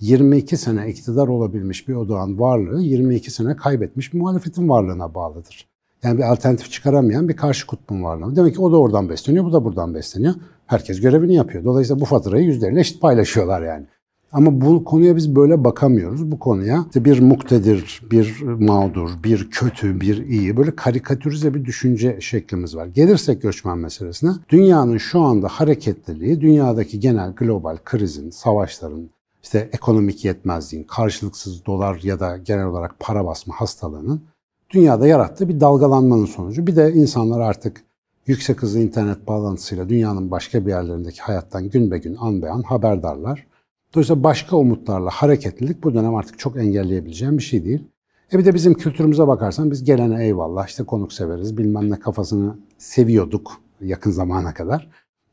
22 0.00 0.56
sene 0.56 0.88
iktidar 0.88 1.28
olabilmiş 1.28 1.88
bir 1.88 1.94
odağın 1.94 2.38
varlığı 2.38 2.82
22 2.82 3.30
sene 3.30 3.56
kaybetmiş 3.56 4.14
bir 4.14 4.18
muhalefetin 4.18 4.68
varlığına 4.68 5.14
bağlıdır. 5.14 5.68
Yani 6.02 6.18
bir 6.18 6.32
alternatif 6.32 6.70
çıkaramayan 6.70 7.28
bir 7.28 7.36
karşı 7.36 7.66
kutbun 7.66 8.02
varlığı. 8.02 8.36
Demek 8.36 8.54
ki 8.54 8.60
o 8.60 8.72
da 8.72 8.80
oradan 8.80 9.08
besleniyor, 9.08 9.44
bu 9.44 9.52
da 9.52 9.64
buradan 9.64 9.94
besleniyor. 9.94 10.34
Herkes 10.66 11.00
görevini 11.00 11.34
yapıyor. 11.34 11.64
Dolayısıyla 11.64 12.00
bu 12.00 12.04
faturayı 12.04 12.44
yüzleriyle 12.44 12.80
eşit 12.80 13.00
paylaşıyorlar 13.00 13.62
yani. 13.62 13.86
Ama 14.32 14.60
bu 14.60 14.84
konuya 14.84 15.16
biz 15.16 15.36
böyle 15.36 15.64
bakamıyoruz. 15.64 16.30
Bu 16.30 16.38
konuya 16.38 16.84
işte 16.86 17.04
bir 17.04 17.20
muktedir, 17.20 18.02
bir 18.10 18.42
mağdur, 18.42 19.10
bir 19.24 19.50
kötü, 19.50 20.00
bir 20.00 20.26
iyi 20.26 20.56
böyle 20.56 20.76
karikatürize 20.76 21.54
bir 21.54 21.64
düşünce 21.64 22.20
şeklimiz 22.20 22.76
var. 22.76 22.86
Gelirsek 22.86 23.42
göçmen 23.42 23.78
meselesine, 23.78 24.30
dünyanın 24.48 24.98
şu 24.98 25.20
anda 25.20 25.48
hareketliliği, 25.48 26.40
dünyadaki 26.40 27.00
genel 27.00 27.32
global 27.32 27.76
krizin, 27.84 28.30
savaşların, 28.30 29.10
işte 29.42 29.68
ekonomik 29.72 30.24
yetmezliğin, 30.24 30.84
karşılıksız 30.84 31.66
dolar 31.66 32.00
ya 32.02 32.20
da 32.20 32.36
genel 32.36 32.66
olarak 32.66 33.00
para 33.00 33.26
basma 33.26 33.54
hastalığının 33.54 34.22
dünyada 34.70 35.06
yarattığı 35.06 35.48
bir 35.48 35.60
dalgalanmanın 35.60 36.26
sonucu. 36.26 36.66
Bir 36.66 36.76
de 36.76 36.92
insanlar 36.92 37.40
artık 37.40 37.82
yüksek 38.26 38.62
hızlı 38.62 38.80
internet 38.80 39.26
bağlantısıyla 39.26 39.88
dünyanın 39.88 40.30
başka 40.30 40.66
bir 40.66 40.70
yerlerindeki 40.70 41.20
hayattan 41.20 41.68
gün 41.68 41.90
be 41.90 41.98
gün, 41.98 42.16
an 42.20 42.42
be 42.42 42.50
an 42.50 42.62
haberdarlar. 42.62 43.46
Dolayısıyla 43.94 44.24
başka 44.24 44.56
umutlarla 44.56 45.10
hareketlilik 45.10 45.82
bu 45.84 45.94
dönem 45.94 46.14
artık 46.14 46.38
çok 46.38 46.56
engelleyebileceğim 46.56 47.38
bir 47.38 47.42
şey 47.42 47.64
değil. 47.64 47.84
E 48.32 48.38
bir 48.38 48.44
de 48.44 48.54
bizim 48.54 48.74
kültürümüze 48.74 49.26
bakarsan 49.26 49.70
biz 49.70 49.84
gelene 49.84 50.24
eyvallah 50.24 50.68
işte 50.68 50.84
konuk 50.84 51.12
severiz 51.12 51.58
bilmem 51.58 51.90
ne 51.90 51.98
kafasını 51.98 52.56
seviyorduk 52.78 53.52
yakın 53.80 54.10
zamana 54.10 54.54
kadar. 54.54 54.88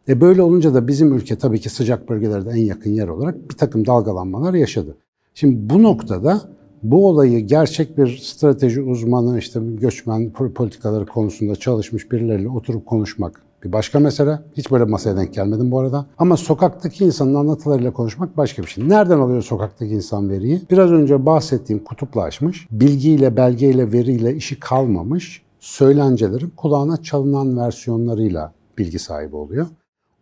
E 0.08 0.22
böyle 0.22 0.42
olunca 0.42 0.74
da 0.74 0.88
bizim 0.88 1.14
ülke 1.14 1.38
tabii 1.38 1.60
ki 1.60 1.70
sıcak 1.70 2.10
bölgelerde 2.10 2.50
en 2.50 2.66
yakın 2.66 2.92
yer 2.92 3.08
olarak 3.08 3.50
bir 3.50 3.58
takım 3.58 3.86
dalgalanmalar 3.86 4.54
yaşadı. 4.54 4.98
Şimdi 5.34 5.70
bu 5.74 5.84
noktada 5.84 6.42
bu 6.84 7.08
olayı 7.08 7.40
gerçek 7.40 7.98
bir 7.98 8.18
strateji 8.18 8.82
uzmanı, 8.82 9.40
işte 9.40 9.60
göçmen 9.64 10.32
politikaları 10.32 11.06
konusunda 11.06 11.56
çalışmış 11.56 12.12
birileriyle 12.12 12.50
oturup 12.50 12.86
konuşmak 12.86 13.45
bir 13.66 13.74
başka 13.74 14.00
mesele. 14.00 14.40
Hiç 14.58 14.72
böyle 14.72 14.84
masaya 14.84 15.18
denk 15.18 15.34
gelmedim 15.34 15.72
bu 15.72 15.80
arada. 15.80 16.06
Ama 16.18 16.38
sokaktaki 16.38 17.06
insanın 17.06 17.36
anlatılarıyla 17.36 17.94
konuşmak 17.94 18.38
başka 18.38 18.62
bir 18.62 18.68
şey. 18.68 18.90
Nereden 18.90 19.20
alıyor 19.20 19.42
sokaktaki 19.42 19.94
insan 19.94 20.30
veriyi? 20.30 20.62
Biraz 20.72 20.92
önce 20.92 21.26
bahsettiğim 21.26 21.84
kutuplaşmış, 21.84 22.68
bilgiyle, 22.72 23.38
belgeyle, 23.38 23.92
veriyle 23.92 24.36
işi 24.36 24.60
kalmamış 24.60 25.42
söylencelerin 25.60 26.50
kulağına 26.50 27.04
çalınan 27.04 27.58
versiyonlarıyla 27.58 28.54
bilgi 28.78 29.00
sahibi 29.00 29.36
oluyor. 29.36 29.68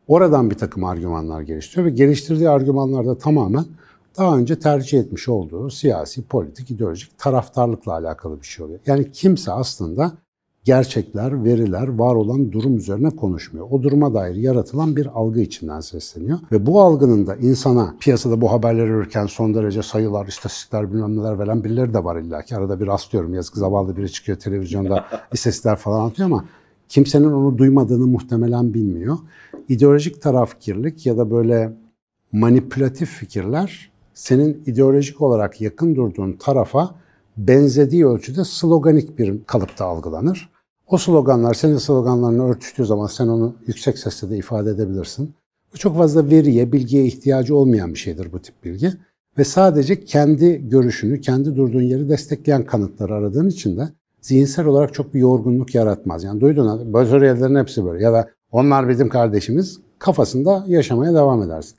Oradan 0.07 0.50
bir 0.50 0.55
takım 0.55 0.83
argümanlar 0.83 1.41
geliştiriyor 1.41 1.85
ve 1.85 1.89
geliştirdiği 1.89 2.50
argümanlar 2.50 3.05
da 3.05 3.17
tamamen 3.17 3.65
daha 4.17 4.38
önce 4.38 4.59
tercih 4.59 5.00
etmiş 5.00 5.29
olduğu 5.29 5.69
siyasi, 5.69 6.27
politik, 6.27 6.71
ideolojik 6.71 7.17
taraftarlıkla 7.17 7.93
alakalı 7.93 8.41
bir 8.41 8.45
şey 8.45 8.65
oluyor. 8.65 8.79
Yani 8.85 9.12
kimse 9.12 9.51
aslında 9.51 10.12
gerçekler, 10.63 11.43
veriler, 11.43 11.88
var 11.88 12.15
olan 12.15 12.51
durum 12.51 12.77
üzerine 12.77 13.10
konuşmuyor. 13.10 13.67
O 13.72 13.84
duruma 13.84 14.13
dair 14.13 14.36
yaratılan 14.36 14.96
bir 14.96 15.05
algı 15.05 15.39
içinden 15.39 15.79
sesleniyor. 15.79 16.39
Ve 16.51 16.65
bu 16.65 16.82
algının 16.82 17.27
da 17.27 17.36
insana 17.36 17.96
piyasada 18.00 18.41
bu 18.41 18.51
haberleri 18.51 18.98
verirken 18.98 19.25
son 19.25 19.53
derece 19.53 19.84
sayılar, 19.84 20.27
istatistikler 20.27 20.93
bilmem 20.93 21.17
neler 21.17 21.39
veren 21.39 21.63
birileri 21.63 21.93
de 21.93 22.03
var 22.03 22.22
illa 22.22 22.41
ki. 22.41 22.55
Arada 22.55 22.79
bir 22.79 22.88
rastlıyorum. 22.88 23.34
Yazık 23.34 23.58
zavallı 23.58 23.98
biri 23.98 24.12
çıkıyor 24.12 24.38
televizyonda 24.38 25.05
istatistikler 25.34 25.75
falan 25.75 26.00
anlatıyor 26.00 26.25
ama 26.25 26.46
kimsenin 26.89 27.32
onu 27.32 27.58
duymadığını 27.58 28.08
muhtemelen 28.08 28.74
bilmiyor. 28.74 29.17
İdeolojik 29.70 30.22
tarafkirlik 30.22 31.05
ya 31.05 31.17
da 31.17 31.32
böyle 31.32 31.74
manipülatif 32.32 33.10
fikirler 33.10 33.91
senin 34.13 34.63
ideolojik 34.65 35.22
olarak 35.22 35.62
yakın 35.62 35.96
durduğun 35.96 36.34
tarafa 36.34 36.96
benzediği 37.38 38.08
ölçüde 38.08 38.43
sloganik 38.43 39.20
bir 39.20 39.43
kalıpta 39.43 39.86
algılanır. 39.86 40.52
O 40.88 40.98
sloganlar 40.98 41.54
senin 41.54 41.78
sloganlarına 41.78 42.44
örtüştüğü 42.44 42.86
zaman 42.86 43.08
sen 43.08 43.28
onu 43.28 43.56
yüksek 43.68 43.98
sesle 43.98 44.30
de 44.30 44.38
ifade 44.38 44.70
edebilirsin. 44.70 45.34
Çok 45.75 45.98
fazla 45.98 46.30
veriye, 46.30 46.72
bilgiye 46.72 47.06
ihtiyacı 47.06 47.56
olmayan 47.56 47.94
bir 47.94 48.00
şeydir 48.00 48.34
bu 48.34 48.40
tip 48.40 48.63
bilgi. 48.63 48.94
Ve 49.38 49.44
sadece 49.44 50.06
kendi 50.06 50.70
görüşünü, 50.70 51.22
kendi 51.22 51.56
durduğun 51.56 51.82
yeri 51.82 52.10
destekleyen 52.10 52.66
kanıtları 52.66 53.13
aradığın 53.13 53.50
için 53.50 53.78
de 53.78 53.90
zihinsel 54.22 54.66
olarak 54.66 54.94
çok 54.94 55.13
bir 55.13 55.20
yorgunluk 55.20 55.75
yaratmaz. 55.75 56.24
Yani 56.24 56.42
duyduğun 56.42 56.94
başarı 56.94 57.58
hepsi 57.58 57.86
böyle 57.86 58.04
ya 58.04 58.13
da 58.13 58.30
onlar 58.52 58.90
bizim 58.90 59.10
kardeşimiz 59.10 59.80
kafasında 60.00 60.66
yaşamaya 60.68 61.13
devam 61.13 61.44
edersin. 61.44 61.78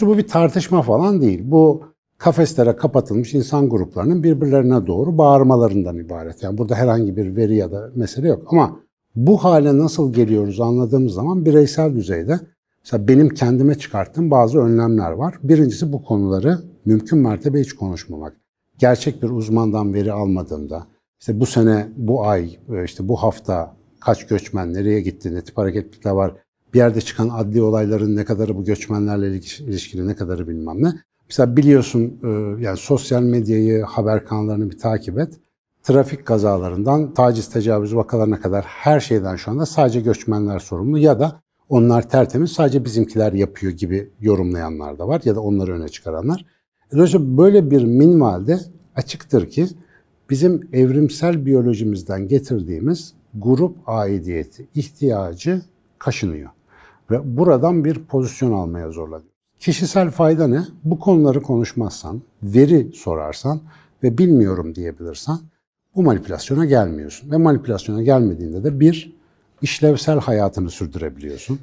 Bu 0.00 0.18
bir 0.18 0.28
tartışma 0.28 0.82
falan 0.82 1.20
değil. 1.20 1.40
Bu 1.44 1.82
kafeslere 2.24 2.76
kapatılmış 2.76 3.34
insan 3.34 3.68
gruplarının 3.68 4.22
birbirlerine 4.22 4.86
doğru 4.86 5.18
bağırmalarından 5.18 5.98
ibaret. 5.98 6.42
Yani 6.42 6.58
burada 6.58 6.74
herhangi 6.74 7.16
bir 7.16 7.36
veri 7.36 7.56
ya 7.56 7.72
da 7.72 7.90
mesele 7.94 8.28
yok. 8.28 8.52
Ama 8.52 8.80
bu 9.16 9.44
hale 9.44 9.78
nasıl 9.78 10.12
geliyoruz 10.12 10.60
anladığımız 10.60 11.12
zaman 11.12 11.44
bireysel 11.44 11.94
düzeyde 11.94 12.40
mesela 12.84 13.08
benim 13.08 13.28
kendime 13.28 13.74
çıkarttığım 13.74 14.30
bazı 14.30 14.58
önlemler 14.58 15.10
var. 15.10 15.34
Birincisi 15.42 15.92
bu 15.92 16.02
konuları 16.02 16.58
mümkün 16.84 17.18
mertebe 17.18 17.60
hiç 17.60 17.72
konuşmamak. 17.72 18.36
Gerçek 18.78 19.22
bir 19.22 19.30
uzmandan 19.30 19.94
veri 19.94 20.12
almadığımda, 20.12 20.86
işte 21.20 21.40
bu 21.40 21.46
sene, 21.46 21.88
bu 21.96 22.26
ay, 22.26 22.58
işte 22.84 23.08
bu 23.08 23.16
hafta 23.16 23.76
kaç 24.00 24.26
göçmen 24.26 24.74
nereye 24.74 25.00
gitti, 25.00 25.34
ne 25.34 25.44
tip 25.44 25.58
hareketlikler 25.58 26.10
var, 26.10 26.32
bir 26.74 26.78
yerde 26.78 27.00
çıkan 27.00 27.28
adli 27.28 27.62
olayların 27.62 28.16
ne 28.16 28.24
kadarı 28.24 28.56
bu 28.56 28.64
göçmenlerle 28.64 29.36
ilişkili, 29.36 30.06
ne 30.06 30.14
kadarı 30.14 30.48
bilmem 30.48 30.82
ne. 30.82 30.92
Mesela 31.34 31.56
biliyorsun 31.56 32.20
e, 32.24 32.28
yani 32.62 32.76
sosyal 32.76 33.22
medyayı, 33.22 33.82
haber 33.82 34.24
kanallarını 34.24 34.70
bir 34.70 34.78
takip 34.78 35.18
et. 35.18 35.40
Trafik 35.82 36.26
kazalarından 36.26 37.14
taciz, 37.14 37.48
tecavüz 37.48 37.96
vakalarına 37.96 38.40
kadar 38.40 38.64
her 38.64 39.00
şeyden 39.00 39.36
şu 39.36 39.50
anda 39.50 39.66
sadece 39.66 40.00
göçmenler 40.00 40.58
sorumlu 40.58 40.98
ya 40.98 41.20
da 41.20 41.40
onlar 41.68 42.08
tertemiz 42.08 42.52
sadece 42.52 42.84
bizimkiler 42.84 43.32
yapıyor 43.32 43.72
gibi 43.72 44.10
yorumlayanlar 44.20 44.98
da 44.98 45.08
var 45.08 45.20
ya 45.24 45.34
da 45.34 45.40
onları 45.40 45.72
öne 45.72 45.88
çıkaranlar. 45.88 46.44
Dolayısıyla 46.92 47.38
böyle 47.38 47.70
bir 47.70 47.84
minvalde 47.84 48.60
açıktır 48.96 49.50
ki 49.50 49.66
bizim 50.30 50.68
evrimsel 50.72 51.46
biyolojimizden 51.46 52.28
getirdiğimiz 52.28 53.14
grup 53.34 53.76
aidiyeti, 53.86 54.68
ihtiyacı 54.74 55.62
kaşınıyor. 55.98 56.50
Ve 57.10 57.36
buradan 57.36 57.84
bir 57.84 58.04
pozisyon 58.04 58.52
almaya 58.52 58.90
zorlanıyor. 58.90 59.33
Kişisel 59.64 60.10
fayda 60.10 60.46
ne? 60.46 60.60
Bu 60.84 60.98
konuları 60.98 61.42
konuşmazsan, 61.42 62.22
veri 62.42 62.92
sorarsan 62.94 63.60
ve 64.02 64.18
bilmiyorum 64.18 64.74
diyebilirsen 64.74 65.38
bu 65.96 66.02
manipülasyona 66.02 66.64
gelmiyorsun. 66.64 67.30
Ve 67.30 67.36
manipülasyona 67.36 68.02
gelmediğinde 68.02 68.64
de 68.64 68.80
bir, 68.80 69.16
işlevsel 69.62 70.18
hayatını 70.18 70.70
sürdürebiliyorsun. 70.70 71.58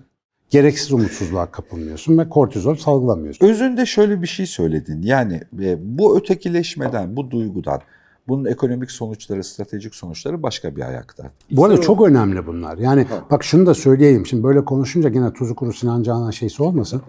Gereksiz 0.49 0.91
umutsuzluğa 0.91 1.51
kapılmıyorsun 1.51 2.17
ve 2.17 2.29
kortizol 2.29 2.75
salgılamıyorsun. 2.75 3.47
Özünde 3.47 3.85
şöyle 3.85 4.21
bir 4.21 4.27
şey 4.27 4.45
söyledin. 4.45 5.01
Yani 5.01 5.41
e, 5.59 5.77
bu 5.97 6.17
ötekileşmeden, 6.17 7.15
bu 7.15 7.31
duygudan 7.31 7.81
bunun 8.27 8.45
ekonomik 8.45 8.91
sonuçları, 8.91 9.43
stratejik 9.43 9.95
sonuçları 9.95 10.43
başka 10.43 10.75
bir 10.75 10.81
ayakta. 10.81 11.31
Bu 11.51 11.65
arada 11.65 11.81
çok 11.81 12.01
önemli 12.01 12.47
bunlar. 12.47 12.77
Yani 12.77 13.03
ha. 13.03 13.25
bak 13.31 13.43
şunu 13.43 13.65
da 13.65 13.73
söyleyeyim. 13.73 14.25
Şimdi 14.25 14.43
böyle 14.43 14.65
konuşunca 14.65 15.09
gene 15.09 15.33
tuzu 15.33 15.55
kuru 15.55 15.73
Sinan 15.73 16.03
Canan 16.03 16.31
şeysi 16.31 16.63
olmasın. 16.63 17.01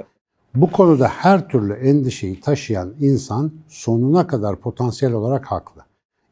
Bu 0.55 0.71
konuda 0.71 1.09
her 1.09 1.49
türlü 1.49 1.73
endişeyi 1.73 2.41
taşıyan 2.41 2.95
insan 3.01 3.53
sonuna 3.69 4.27
kadar 4.27 4.57
potansiyel 4.57 5.15
olarak 5.15 5.47
haklı. 5.47 5.83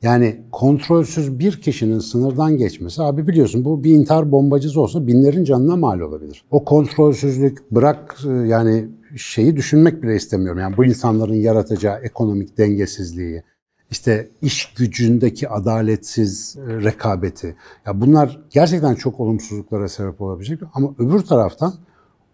Yani 0.03 0.41
kontrolsüz 0.53 1.39
bir 1.39 1.61
kişinin 1.61 1.99
sınırdan 1.99 2.57
geçmesi, 2.57 3.03
abi 3.03 3.29
biliyorsun 3.29 3.65
bu 3.65 3.85
bir 3.85 3.95
intihar 3.95 4.33
bombacısı 4.33 4.81
olsa 4.81 5.07
binlerin 5.07 5.45
canına 5.45 5.77
mal 5.77 6.01
olabilir. 6.01 6.45
O 6.51 6.65
kontrolsüzlük 6.65 7.71
bırak 7.71 8.17
e, 8.27 8.31
yani 8.31 8.89
şeyi 9.17 9.57
düşünmek 9.57 10.03
bile 10.03 10.17
istemiyorum. 10.17 10.61
Yani 10.61 10.77
bu 10.77 10.85
insanların 10.85 11.35
yaratacağı 11.35 11.99
ekonomik 11.99 12.59
dengesizliği, 12.59 13.43
işte 13.91 14.29
iş 14.43 14.75
gücündeki 14.75 15.49
adaletsiz 15.49 16.57
e, 16.57 16.85
rekabeti. 16.85 17.57
Ya 17.87 18.01
bunlar 18.01 18.41
gerçekten 18.51 18.95
çok 18.95 19.21
olumsuzluklara 19.21 19.89
sebep 19.89 20.21
olabilecek 20.21 20.61
ama 20.75 20.95
öbür 20.99 21.21
taraftan 21.21 21.75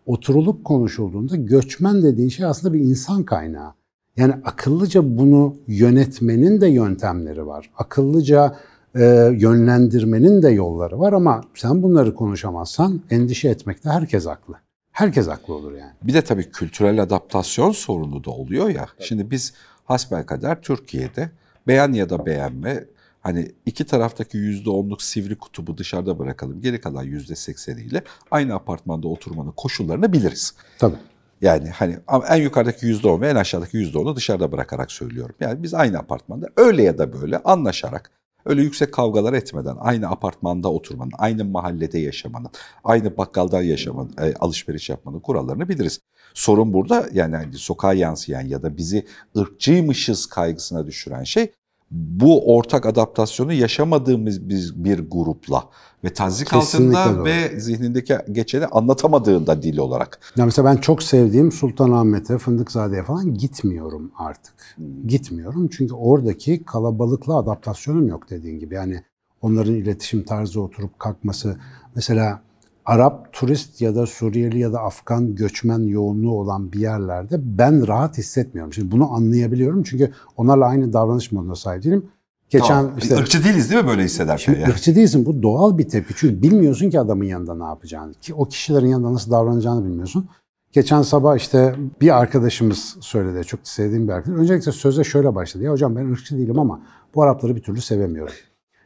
oturulup 0.06 0.64
konuşulduğunda 0.64 1.36
göçmen 1.36 2.02
dediğin 2.02 2.28
şey 2.28 2.46
aslında 2.46 2.74
bir 2.74 2.80
insan 2.80 3.24
kaynağı. 3.24 3.72
Yani 4.16 4.34
akıllıca 4.44 5.18
bunu 5.18 5.56
yönetmenin 5.66 6.60
de 6.60 6.68
yöntemleri 6.68 7.46
var. 7.46 7.70
Akıllıca 7.78 8.56
e, 8.94 9.04
yönlendirmenin 9.38 10.42
de 10.42 10.48
yolları 10.48 10.98
var 10.98 11.12
ama 11.12 11.40
sen 11.54 11.82
bunları 11.82 12.14
konuşamazsan 12.14 13.00
endişe 13.10 13.48
etmekte 13.48 13.90
herkes 13.90 14.26
haklı. 14.26 14.54
Herkes 14.92 15.28
haklı 15.28 15.54
olur 15.54 15.72
yani. 15.72 15.92
Bir 16.02 16.14
de 16.14 16.22
tabii 16.22 16.50
kültürel 16.50 17.02
adaptasyon 17.02 17.70
sorunu 17.70 18.24
da 18.24 18.30
oluyor 18.30 18.68
ya. 18.68 18.86
Şimdi 19.00 19.30
biz 19.30 19.54
hasbelkader 19.84 20.62
Türkiye'de 20.62 21.30
beğen 21.66 21.92
ya 21.92 22.10
da 22.10 22.26
beğenme 22.26 22.84
Hani 23.26 23.52
iki 23.66 23.86
taraftaki 23.86 24.36
yüzde 24.38 24.70
onluk 24.70 25.02
sivri 25.02 25.38
kutubu 25.38 25.78
dışarıda 25.78 26.18
bırakalım. 26.18 26.60
Geri 26.60 26.80
kalan 26.80 27.02
yüzde 27.02 27.36
sekseniyle 27.36 28.02
aynı 28.30 28.54
apartmanda 28.54 29.08
oturmanın 29.08 29.52
koşullarını 29.56 30.12
biliriz. 30.12 30.54
Tabii. 30.78 30.96
Yani 31.40 31.70
hani 31.70 31.98
en 32.28 32.42
yukarıdaki 32.42 32.86
yüzde 32.86 33.08
on 33.08 33.20
ve 33.20 33.28
en 33.28 33.36
aşağıdaki 33.36 33.76
yüzde 33.76 33.98
onu 33.98 34.16
dışarıda 34.16 34.52
bırakarak 34.52 34.92
söylüyorum. 34.92 35.34
Yani 35.40 35.62
biz 35.62 35.74
aynı 35.74 35.98
apartmanda 35.98 36.48
öyle 36.56 36.82
ya 36.82 36.98
da 36.98 37.12
böyle 37.22 37.38
anlaşarak 37.38 38.10
öyle 38.44 38.62
yüksek 38.62 38.92
kavgalar 38.92 39.32
etmeden 39.32 39.76
aynı 39.80 40.08
apartmanda 40.08 40.72
oturmanın, 40.72 41.12
aynı 41.18 41.44
mahallede 41.44 41.98
yaşamanın, 41.98 42.50
aynı 42.84 43.16
bakkaldan 43.16 43.62
yaşamanın, 43.62 44.14
e, 44.20 44.34
alışveriş 44.34 44.88
yapmanın 44.88 45.20
kurallarını 45.20 45.68
biliriz. 45.68 46.00
Sorun 46.34 46.72
burada 46.72 47.08
yani, 47.12 47.34
yani 47.34 47.54
sokağa 47.54 47.92
yansıyan 47.92 48.42
ya 48.42 48.62
da 48.62 48.76
bizi 48.76 49.06
ırkçıymışız 49.36 50.26
kaygısına 50.26 50.86
düşüren 50.86 51.24
şey 51.24 51.52
bu 51.90 52.56
ortak 52.56 52.86
adaptasyonu 52.86 53.52
yaşamadığımız 53.52 54.48
biz 54.48 54.84
bir 54.84 55.10
grupla 55.10 55.64
ve 56.04 56.12
tazik 56.12 56.48
Kesinlikle 56.48 56.98
altında 56.98 57.16
doğru. 57.16 57.24
ve 57.24 57.60
zihnindeki 57.60 58.16
geçeni 58.32 58.66
anlatamadığında 58.66 59.62
dil 59.62 59.78
olarak. 59.78 60.20
Ya 60.36 60.44
mesela 60.44 60.68
ben 60.68 60.76
çok 60.76 61.02
sevdiğim 61.02 61.52
Sultanahmet'e, 61.52 62.38
Fındıkzade'ye 62.38 63.02
falan 63.02 63.34
gitmiyorum 63.34 64.10
artık. 64.18 64.76
Gitmiyorum 65.06 65.68
çünkü 65.68 65.94
oradaki 65.94 66.64
kalabalıkla 66.64 67.36
adaptasyonum 67.36 68.08
yok 68.08 68.30
dediğin 68.30 68.58
gibi. 68.58 68.74
Yani 68.74 69.02
onların 69.42 69.74
iletişim 69.74 70.22
tarzı 70.22 70.60
oturup 70.60 70.98
kalkması. 70.98 71.56
Mesela 71.94 72.42
Arap 72.86 73.32
turist 73.32 73.80
ya 73.80 73.94
da 73.94 74.06
Suriyeli 74.06 74.58
ya 74.58 74.72
da 74.72 74.80
Afgan 74.80 75.34
göçmen 75.34 75.78
yoğunluğu 75.78 76.32
olan 76.32 76.72
bir 76.72 76.80
yerlerde 76.80 77.36
ben 77.58 77.88
rahat 77.88 78.18
hissetmiyorum. 78.18 78.72
Şimdi 78.72 78.90
bunu 78.90 79.12
anlayabiliyorum 79.12 79.82
çünkü 79.82 80.12
onlarla 80.36 80.66
aynı 80.66 80.92
davranış 80.92 81.32
moduna 81.32 81.54
sahip 81.54 81.84
değilim. 81.84 82.06
Geçen 82.50 82.68
Tamam. 82.68 82.98
işte 82.98 83.16
Irkçı 83.16 83.44
değiliz 83.44 83.70
değil 83.70 83.82
mi 83.82 83.88
böyle 83.88 84.04
hissederken? 84.04 84.44
Şimdi 84.44 84.60
yani? 84.60 84.70
ırkçı 84.70 84.96
değilsin. 84.96 85.26
Bu 85.26 85.42
doğal 85.42 85.78
bir 85.78 85.88
tepki. 85.88 86.14
Çünkü 86.16 86.42
bilmiyorsun 86.42 86.90
ki 86.90 87.00
adamın 87.00 87.24
yanında 87.24 87.54
ne 87.54 87.64
yapacağını. 87.64 88.14
Ki 88.14 88.34
o 88.34 88.44
kişilerin 88.44 88.86
yanında 88.86 89.12
nasıl 89.12 89.30
davranacağını 89.30 89.84
bilmiyorsun. 89.84 90.28
Geçen 90.72 91.02
sabah 91.02 91.36
işte 91.36 91.74
bir 92.00 92.18
arkadaşımız 92.18 92.96
söyledi. 93.00 93.44
Çok 93.44 93.60
sevdiğim 93.62 94.08
bir 94.08 94.12
arkadaş. 94.12 94.38
Öncelikle 94.38 94.72
söze 94.72 95.04
şöyle 95.04 95.34
başladı. 95.34 95.64
Ya 95.64 95.72
hocam 95.72 95.96
ben 95.96 96.12
ırkçı 96.12 96.38
değilim 96.38 96.58
ama 96.58 96.80
bu 97.14 97.22
Arapları 97.22 97.56
bir 97.56 97.62
türlü 97.62 97.80
sevemiyorum. 97.80 98.34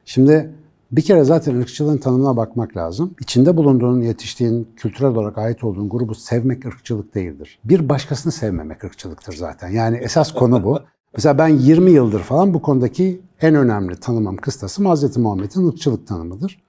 Şimdi 0.04 0.50
bir 0.92 1.02
kere 1.02 1.24
zaten 1.24 1.56
ırkçılığın 1.56 1.98
tanımına 1.98 2.36
bakmak 2.36 2.76
lazım. 2.76 3.14
İçinde 3.20 3.56
bulunduğun, 3.56 4.00
yetiştiğin, 4.00 4.68
kültürel 4.76 5.10
olarak 5.10 5.38
ait 5.38 5.64
olduğun 5.64 5.88
grubu 5.88 6.14
sevmek 6.14 6.66
ırkçılık 6.66 7.14
değildir. 7.14 7.58
Bir 7.64 7.88
başkasını 7.88 8.32
sevmemek 8.32 8.84
ırkçılıktır 8.84 9.32
zaten. 9.32 9.68
Yani 9.68 9.96
esas 9.96 10.32
konu 10.32 10.64
bu. 10.64 10.80
Mesela 11.16 11.38
ben 11.38 11.48
20 11.48 11.90
yıldır 11.90 12.20
falan 12.20 12.54
bu 12.54 12.62
konudaki 12.62 13.20
en 13.40 13.54
önemli 13.54 13.96
tanımam 13.96 14.36
kıstası 14.36 14.82
Hz. 14.82 15.16
Muhammed'in 15.16 15.68
ırkçılık 15.68 16.06
tanımıdır. 16.06 16.62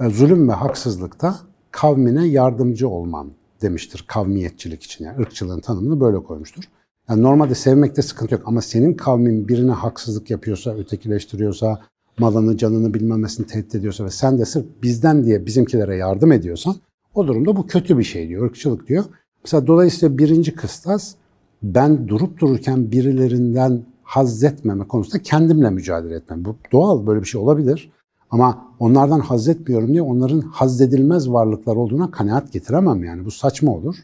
E, 0.00 0.10
Zulüm 0.10 0.48
ve 0.48 0.52
haksızlıkta 0.52 1.38
kavmine 1.70 2.26
yardımcı 2.26 2.88
olman 2.88 3.30
demiştir 3.62 4.04
kavmiyetçilik 4.08 4.82
için. 4.82 5.04
Yani 5.04 5.18
ırkçılığın 5.20 5.60
tanımını 5.60 6.00
böyle 6.00 6.22
koymuştur. 6.22 6.64
Yani 7.08 7.22
normalde 7.22 7.54
sevmekte 7.54 8.02
sıkıntı 8.02 8.34
yok 8.34 8.42
ama 8.46 8.62
senin 8.62 8.94
kavmin 8.94 9.48
birine 9.48 9.72
haksızlık 9.72 10.30
yapıyorsa, 10.30 10.70
ötekileştiriyorsa, 10.74 11.80
malını, 12.18 12.56
canını 12.56 12.94
bilmemesini 12.94 13.46
tehdit 13.46 13.74
ediyorsa 13.74 14.04
ve 14.04 14.10
sen 14.10 14.38
de 14.38 14.44
sırf 14.44 14.64
bizden 14.82 15.24
diye 15.24 15.46
bizimkilere 15.46 15.96
yardım 15.96 16.32
ediyorsan 16.32 16.76
o 17.14 17.26
durumda 17.26 17.56
bu 17.56 17.66
kötü 17.66 17.98
bir 17.98 18.04
şey 18.04 18.28
diyor, 18.28 18.46
ırkçılık 18.46 18.88
diyor. 18.88 19.04
Mesela 19.44 19.66
dolayısıyla 19.66 20.18
birinci 20.18 20.54
kıstas 20.54 21.14
ben 21.62 22.08
durup 22.08 22.40
dururken 22.40 22.90
birilerinden 22.90 23.82
haz 24.02 24.44
etmeme 24.44 24.88
konusunda 24.88 25.22
kendimle 25.22 25.70
mücadele 25.70 26.14
etmem. 26.14 26.44
Bu 26.44 26.56
doğal 26.72 27.06
böyle 27.06 27.20
bir 27.20 27.26
şey 27.26 27.40
olabilir. 27.40 27.92
Ama 28.30 28.68
onlardan 28.78 29.20
haz 29.20 29.48
etmiyorum 29.48 29.88
diye 29.88 30.02
onların 30.02 30.40
haz 30.40 30.80
edilmez 30.80 31.30
varlıklar 31.30 31.76
olduğuna 31.76 32.10
kanaat 32.10 32.52
getiremem 32.52 33.04
yani. 33.04 33.24
Bu 33.24 33.30
saçma 33.30 33.72
olur. 33.72 33.96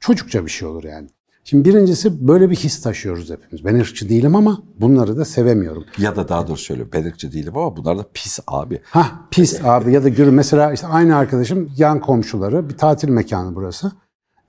Çocukça 0.00 0.44
bir 0.44 0.50
şey 0.50 0.68
olur 0.68 0.84
yani. 0.84 1.08
Şimdi 1.48 1.68
birincisi 1.68 2.28
böyle 2.28 2.50
bir 2.50 2.56
his 2.56 2.82
taşıyoruz 2.82 3.30
hepimiz. 3.30 3.64
Ben 3.64 3.74
ırkçı 3.74 4.08
değilim 4.08 4.36
ama 4.36 4.58
bunları 4.80 5.16
da 5.16 5.24
sevemiyorum. 5.24 5.84
Ya 5.98 6.16
da 6.16 6.28
daha 6.28 6.46
doğrusu 6.46 6.64
söylüyorum 6.64 6.92
ben 6.94 7.04
ırkçı 7.04 7.32
değilim 7.32 7.56
ama 7.56 7.76
bunlar 7.76 7.98
da 7.98 8.04
pis 8.14 8.38
abi. 8.46 8.80
Hah 8.84 9.12
pis 9.30 9.64
abi 9.64 9.92
ya 9.92 10.04
da 10.04 10.08
gürü. 10.08 10.30
Mesela 10.30 10.72
işte 10.72 10.86
aynı 10.86 11.16
arkadaşım 11.16 11.70
yan 11.76 12.00
komşuları 12.00 12.68
bir 12.68 12.76
tatil 12.76 13.08
mekanı 13.08 13.54
burası. 13.54 13.92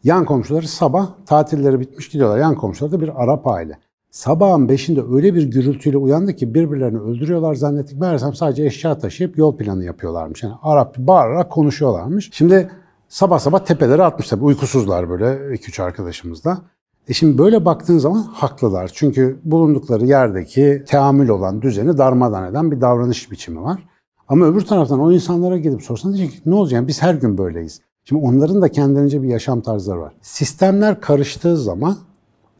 Yan 0.03 0.25
komşuları 0.25 0.67
sabah 0.67 1.09
tatilleri 1.25 1.79
bitmiş 1.79 2.09
gidiyorlar. 2.09 2.37
Yan 2.37 2.55
komşuları 2.55 2.91
da 2.91 3.01
bir 3.01 3.23
Arap 3.23 3.47
aile. 3.47 3.79
Sabahın 4.11 4.69
beşinde 4.69 5.01
öyle 5.11 5.35
bir 5.35 5.43
gürültüyle 5.43 5.97
uyandı 5.97 6.35
ki 6.35 6.53
birbirlerini 6.53 6.99
öldürüyorlar 6.99 7.55
zannettik. 7.55 7.99
Meğersem 7.99 8.33
sadece 8.33 8.65
eşya 8.65 8.97
taşıyıp 8.97 9.37
yol 9.37 9.57
planı 9.57 9.83
yapıyorlarmış. 9.83 10.43
Yani 10.43 10.53
Arap 10.61 10.97
bağırarak 10.97 11.51
konuşuyorlarmış. 11.51 12.29
Şimdi 12.33 12.69
sabah 13.09 13.39
sabah 13.39 13.59
tepeleri 13.59 14.03
atmış 14.03 14.27
tabii 14.27 14.43
uykusuzlar 14.43 15.09
böyle 15.09 15.55
iki 15.55 15.69
üç 15.69 15.79
arkadaşımız 15.79 16.43
da. 16.43 16.61
E 17.07 17.13
şimdi 17.13 17.37
böyle 17.37 17.65
baktığın 17.65 17.97
zaman 17.97 18.21
haklılar. 18.21 18.91
Çünkü 18.93 19.39
bulundukları 19.43 20.05
yerdeki 20.05 20.83
teamül 20.87 21.29
olan 21.29 21.61
düzeni 21.61 21.97
darmadan 21.97 22.51
eden 22.51 22.71
bir 22.71 22.81
davranış 22.81 23.31
biçimi 23.31 23.61
var. 23.61 23.83
Ama 24.27 24.45
öbür 24.45 24.61
taraftan 24.61 24.99
o 24.99 25.11
insanlara 25.11 25.57
gidip 25.57 25.81
sorsan 25.81 26.13
diyecek 26.13 26.35
ki 26.35 26.49
ne 26.49 26.55
olacak? 26.55 26.87
Biz 26.87 27.01
her 27.01 27.13
gün 27.13 27.37
böyleyiz. 27.37 27.81
Şimdi 28.03 28.25
onların 28.25 28.61
da 28.61 28.69
kendilerince 28.69 29.23
bir 29.23 29.27
yaşam 29.27 29.61
tarzları 29.61 30.01
var. 30.01 30.13
Sistemler 30.21 31.01
karıştığı 31.01 31.57
zaman 31.57 31.97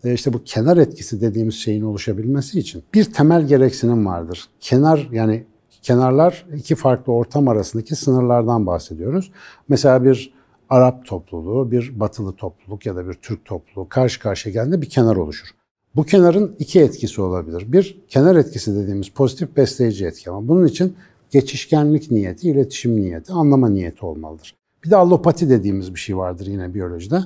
e, 0.04 0.14
işte 0.14 0.34
bu 0.34 0.44
kenar 0.44 0.78
etkisi 0.78 1.22
dediğimiz 1.22 1.56
şeyin 1.56 1.84
oluşabilmesi 1.84 2.60
için 2.60 2.84
bir 2.94 3.14
temel 3.14 3.48
gereksinim 3.48 4.06
vardır. 4.06 4.46
Kenar 4.60 5.10
yani 5.12 5.44
kenarlar 5.82 6.46
iki 6.56 6.76
farklı 6.76 7.14
ortam 7.14 7.48
arasındaki 7.48 7.96
sınırlardan 7.96 8.66
bahsediyoruz. 8.66 9.32
Mesela 9.70 10.04
bir 10.04 10.34
Arap 10.70 11.06
topluluğu, 11.06 11.72
bir 11.72 12.00
batılı 12.00 12.36
topluluk 12.36 12.86
ya 12.86 12.96
da 12.96 13.10
bir 13.10 13.14
Türk 13.14 13.46
topluluğu 13.46 13.90
karşı 13.90 14.20
karşıya 14.20 14.54
geldiğinde 14.54 14.82
bir 14.82 14.90
kenar 14.90 15.16
oluşur. 15.16 15.48
Bu 15.96 16.04
kenarın 16.04 16.56
iki 16.60 16.80
etkisi 16.80 17.22
olabilir. 17.22 17.72
Bir, 17.72 18.02
kenar 18.08 18.36
etkisi 18.36 18.76
dediğimiz 18.76 19.10
pozitif 19.10 19.58
besleyici 19.58 20.06
etki 20.06 20.30
ama 20.30 20.48
bunun 20.48 20.68
için 20.68 20.96
geçişkenlik 21.32 22.12
niyeti, 22.12 22.50
iletişim 22.50 23.02
niyeti, 23.02 23.34
anlama 23.34 23.70
niyeti 23.70 24.06
olmalıdır. 24.06 24.56
Bir 24.86 24.90
de 24.90 24.96
allopati 24.96 25.50
dediğimiz 25.50 25.94
bir 25.94 26.00
şey 26.00 26.18
vardır 26.18 26.48
yine 26.48 26.74
biyolojide. 26.74 27.20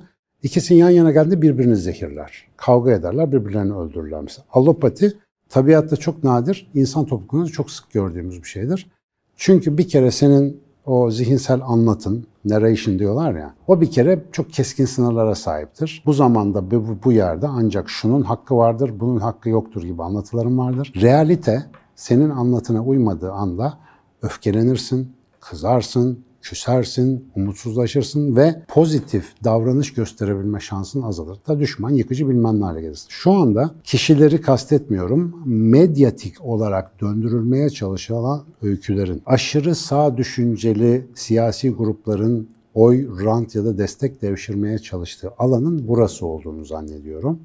İkisi 0.43 0.75
yan 0.75 0.89
yana 0.89 1.11
geldiğinde 1.11 1.41
birbirini 1.41 1.75
zehirler. 1.75 2.47
Kavga 2.57 2.91
ederler, 2.91 3.31
birbirlerini 3.31 3.73
öldürürler 3.73 4.21
mesela. 4.21 4.45
Allopati 4.51 5.13
tabiatta 5.49 5.95
çok 5.95 6.23
nadir, 6.23 6.71
insan 6.73 7.05
toplumunda 7.05 7.51
çok 7.51 7.71
sık 7.71 7.91
gördüğümüz 7.91 8.43
bir 8.43 8.47
şeydir. 8.47 8.91
Çünkü 9.35 9.77
bir 9.77 9.87
kere 9.87 10.11
senin 10.11 10.61
o 10.85 11.11
zihinsel 11.11 11.61
anlatın, 11.63 12.27
narration 12.45 12.99
diyorlar 12.99 13.33
ya, 13.33 13.53
o 13.67 13.81
bir 13.81 13.91
kere 13.91 14.23
çok 14.31 14.53
keskin 14.53 14.85
sınırlara 14.85 15.35
sahiptir. 15.35 16.03
Bu 16.05 16.13
zamanda 16.13 16.71
bu, 16.71 16.97
bu 17.03 17.11
yerde 17.11 17.47
ancak 17.47 17.89
şunun 17.89 18.21
hakkı 18.21 18.57
vardır, 18.57 18.93
bunun 18.99 19.19
hakkı 19.19 19.49
yoktur 19.49 19.83
gibi 19.83 20.03
anlatılarım 20.03 20.57
vardır. 20.57 20.93
Realite 21.01 21.63
senin 21.95 22.29
anlatına 22.29 22.83
uymadığı 22.83 23.31
anda 23.31 23.73
öfkelenirsin, 24.21 25.15
kızarsın, 25.39 26.25
küsersin, 26.41 27.31
umutsuzlaşırsın 27.35 28.35
ve 28.35 28.63
pozitif 28.67 29.33
davranış 29.43 29.93
gösterebilme 29.93 30.59
şansın 30.59 31.01
azalır. 31.01 31.37
Da 31.47 31.59
düşman 31.59 31.89
yıkıcı 31.89 32.29
bilmem 32.29 32.59
ne 32.59 32.65
hale 32.65 32.81
gelirsin. 32.81 33.07
Şu 33.09 33.31
anda 33.31 33.71
kişileri 33.83 34.41
kastetmiyorum, 34.41 35.43
medyatik 35.45 36.45
olarak 36.45 37.01
döndürülmeye 37.01 37.69
çalışılan 37.69 38.43
öykülerin, 38.61 39.21
aşırı 39.25 39.75
sağ 39.75 40.17
düşünceli 40.17 41.07
siyasi 41.15 41.69
grupların 41.69 42.49
oy, 42.73 43.07
rant 43.25 43.55
ya 43.55 43.65
da 43.65 43.77
destek 43.77 44.21
devşirmeye 44.21 44.79
çalıştığı 44.79 45.31
alanın 45.37 45.87
burası 45.87 46.25
olduğunu 46.25 46.65
zannediyorum. 46.65 47.39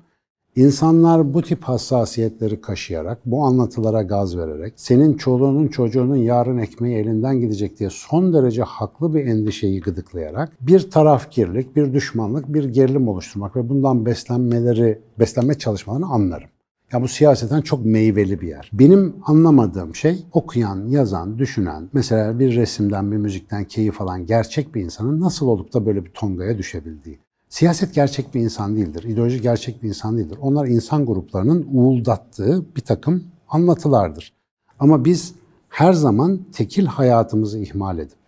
İnsanlar 0.57 1.35
bu 1.35 1.43
tip 1.43 1.65
hassasiyetleri 1.65 2.61
kaşıyarak, 2.61 3.19
bu 3.27 3.45
anlatılara 3.45 4.03
gaz 4.03 4.37
vererek, 4.37 4.75
senin 4.77 5.15
çoluğunun 5.15 5.69
çocuğunun 5.69 6.17
yarın 6.17 6.59
ekmeği 6.59 6.97
elinden 6.97 7.41
gidecek 7.41 7.79
diye 7.79 7.91
son 7.91 8.33
derece 8.33 8.63
haklı 8.63 9.15
bir 9.15 9.27
endişeyi 9.27 9.81
gıdıklayarak 9.81 10.53
bir 10.61 10.91
tarafkirlik, 10.91 11.77
bir 11.77 11.95
düşmanlık, 11.95 12.55
bir 12.55 12.65
gerilim 12.65 13.09
oluşturmak 13.09 13.57
ve 13.57 13.69
bundan 13.69 14.07
beslenmeleri, 14.07 14.99
beslenme 15.19 15.55
çalışmalarını 15.55 16.07
anlarım. 16.07 16.49
Ya 16.93 17.03
bu 17.03 17.09
siyaseten 17.09 17.61
çok 17.61 17.85
meyveli 17.85 18.41
bir 18.41 18.49
yer. 18.49 18.71
Benim 18.73 19.17
anlamadığım 19.27 19.95
şey 19.95 20.27
okuyan, 20.33 20.87
yazan, 20.89 21.39
düşünen, 21.39 21.89
mesela 21.93 22.39
bir 22.39 22.57
resimden, 22.57 23.13
bir 23.13 23.17
müzikten 23.17 23.65
keyif 23.65 24.01
alan 24.01 24.27
gerçek 24.27 24.75
bir 24.75 24.83
insanın 24.83 25.21
nasıl 25.21 25.47
olup 25.47 25.75
da 25.75 25.87
böyle 25.87 26.05
bir 26.05 26.11
tongaya 26.11 26.59
düşebildiği. 26.59 27.26
Siyaset 27.57 27.95
gerçek 27.95 28.35
bir 28.35 28.41
insan 28.41 28.77
değildir. 28.77 29.03
İdeoloji 29.03 29.41
gerçek 29.41 29.83
bir 29.83 29.89
insan 29.89 30.19
değildir. 30.19 30.39
Onlar 30.41 30.67
insan 30.67 31.07
gruplarının 31.07 31.69
uğuldattığı 31.73 32.77
bir 32.77 32.81
takım 32.81 33.25
anlatılardır. 33.49 34.33
Ama 34.79 35.05
biz 35.05 35.35
her 35.69 35.93
zaman 35.93 36.41
tekil 36.53 36.87
hayatımızı 36.87 37.59
ihmal 37.59 37.99
edip 37.99 38.19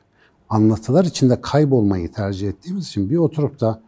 anlatılar 0.48 1.04
içinde 1.04 1.40
kaybolmayı 1.40 2.12
tercih 2.12 2.48
ettiğimiz 2.48 2.86
için 2.86 3.10
bir 3.10 3.16
oturup 3.16 3.60
da 3.60 3.82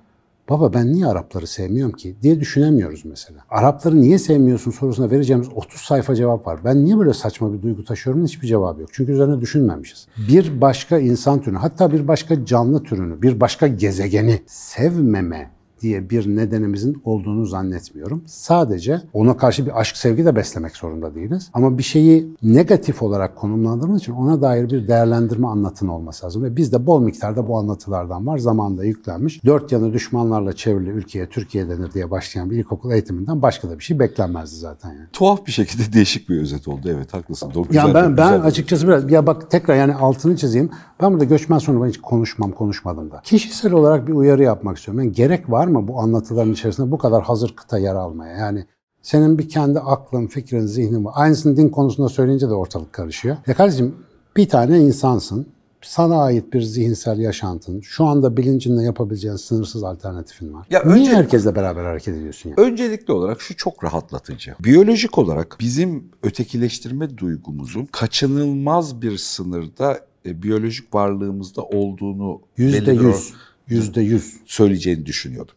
baba 0.51 0.73
ben 0.75 0.93
niye 0.93 1.07
Arapları 1.07 1.47
sevmiyorum 1.47 1.93
ki 1.93 2.17
diye 2.23 2.41
düşünemiyoruz 2.41 3.05
mesela. 3.05 3.41
Arapları 3.51 4.01
niye 4.01 4.19
sevmiyorsun 4.19 4.71
sorusuna 4.71 5.11
vereceğimiz 5.11 5.49
30 5.55 5.81
sayfa 5.81 6.15
cevap 6.15 6.47
var. 6.47 6.61
Ben 6.65 6.85
niye 6.85 6.99
böyle 6.99 7.13
saçma 7.13 7.53
bir 7.53 7.63
duygu 7.63 7.85
taşıyorum 7.85 8.25
hiçbir 8.25 8.47
cevabı 8.47 8.81
yok. 8.81 8.91
Çünkü 8.93 9.13
üzerine 9.13 9.41
düşünmemişiz. 9.41 10.07
Bir 10.29 10.61
başka 10.61 10.99
insan 10.99 11.41
türünü 11.41 11.59
hatta 11.59 11.93
bir 11.93 12.09
başka 12.09 12.45
canlı 12.45 12.83
türünü, 12.83 13.23
bir 13.23 13.41
başka 13.41 13.67
gezegeni 13.67 14.43
sevmeme 14.47 15.60
diye 15.81 16.11
bir 16.11 16.37
nedenimizin 16.37 17.03
olduğunu 17.05 17.47
zannetmiyorum. 17.47 18.23
Sadece 18.27 19.01
ona 19.12 19.37
karşı 19.37 19.66
bir 19.66 19.81
aşk 19.81 19.97
sevgi 19.97 20.25
de 20.25 20.37
beslemek 20.37 20.77
zorunda 20.77 21.14
değiliz. 21.14 21.51
Ama 21.53 21.79
bir 21.79 21.83
şeyi 21.83 22.29
negatif 22.43 23.03
olarak 23.03 23.37
konumlandırmak 23.37 24.01
için 24.01 24.12
ona 24.12 24.43
dair 24.43 24.71
bir 24.71 24.88
değerlendirme 24.88 25.47
anlatın 25.47 25.88
olması 25.88 26.27
lazım. 26.27 26.43
Ve 26.43 26.57
bizde 26.57 26.87
bol 26.87 27.01
miktarda 27.03 27.49
bu 27.49 27.59
anlatılardan 27.59 28.27
var. 28.27 28.38
Zamanında 28.38 28.85
yüklenmiş. 28.85 29.45
Dört 29.45 29.73
yanı 29.73 29.93
düşmanlarla 29.93 30.53
çevrili 30.53 30.90
ülkeye 30.90 31.29
Türkiye 31.29 31.69
denir 31.69 31.93
diye 31.93 32.11
başlayan 32.11 32.51
bir 32.51 32.57
ilkokul 32.57 32.93
eğitiminden 32.93 33.43
başka 33.43 33.71
da 33.71 33.79
bir 33.79 33.85
şey 33.85 33.99
beklenmezdi 33.99 34.57
zaten 34.57 34.88
yani. 34.88 35.07
Tuhaf 35.12 35.47
bir 35.47 35.53
şekilde 35.53 35.93
değişik 35.93 36.29
bir 36.29 36.40
özet 36.40 36.69
oldu. 36.69 36.81
Evet 36.95 37.14
haklısın. 37.14 37.51
Doğru, 37.55 37.66
Yani 37.73 37.87
güzel, 37.87 37.95
ben 37.95 38.16
ben 38.16 38.33
güzel. 38.33 38.47
açıkçası 38.47 38.88
biraz 38.88 39.12
ya 39.12 39.27
bak 39.27 39.51
tekrar 39.51 39.77
yani 39.77 39.95
altını 39.95 40.37
çizeyim. 40.37 40.71
Ben 41.03 41.12
burada 41.12 41.25
göçmen 41.25 41.59
sorunu 41.59 41.85
ben 41.85 41.88
hiç 41.88 42.01
konuşmam 42.01 42.53
konuşmadım 42.53 43.11
da. 43.11 43.21
Kişisel 43.25 43.73
olarak 43.73 44.09
bir 44.09 44.12
uyarı 44.12 44.43
yapmak 44.43 44.79
istiyorum. 44.79 45.05
Yani 45.05 45.12
gerek 45.12 45.51
var 45.51 45.66
mı 45.71 45.89
bu 45.89 46.01
anlatıların 46.01 46.53
içerisinde 46.53 46.91
bu 46.91 46.99
kadar 46.99 47.23
hazır 47.23 47.57
kıta 47.57 47.79
yer 47.79 47.95
almaya? 47.95 48.37
Yani 48.37 48.67
senin 49.03 49.39
bir 49.39 49.49
kendi 49.49 49.79
aklın, 49.81 50.27
fikrin, 50.27 50.67
zihnin 50.67 51.05
var. 51.05 51.13
Aynısını 51.17 51.57
din 51.57 51.69
konusunda 51.69 52.09
söyleyince 52.09 52.49
de 52.49 52.55
ortalık 52.55 52.93
karışıyor. 52.93 53.37
Ya 53.47 53.55
kardeşim 53.55 53.95
bir 54.37 54.49
tane 54.49 54.79
insansın. 54.81 55.47
Sana 55.83 56.23
ait 56.23 56.53
bir 56.53 56.63
zihinsel 56.63 57.19
yaşantın, 57.19 57.81
şu 57.81 58.05
anda 58.05 58.37
bilincinle 58.37 58.83
yapabileceğin 58.83 59.37
sınırsız 59.37 59.85
alternatifin 59.85 60.53
var. 60.55 60.67
Ya 60.71 60.83
Niye 60.87 60.97
önce- 60.99 61.15
herkesle 61.17 61.55
beraber 61.55 61.85
hareket 61.85 62.15
ediyorsun 62.15 62.51
ya? 62.51 62.57
Öncelikli 62.59 63.13
olarak 63.13 63.41
şu 63.41 63.57
çok 63.57 63.85
rahatlatıcı. 63.85 64.55
Biyolojik 64.65 65.19
olarak 65.19 65.57
bizim 65.61 66.05
ötekileştirme 66.23 67.19
duygumuzun 67.19 67.85
kaçınılmaz 67.93 69.03
bir 69.03 69.17
sınırda 69.17 70.01
e, 70.27 70.43
biyolojik 70.43 70.95
varlığımızda 70.95 71.63
olduğunu 71.63 72.41
Yüzde 72.57 72.87
belli 72.87 73.01
bir 73.01 73.05
yüz. 73.05 73.33
Yüzde 73.69 74.01
yüz. 74.01 74.37
söyleyeceğini 74.47 75.07
düşünüyordum. 75.07 75.55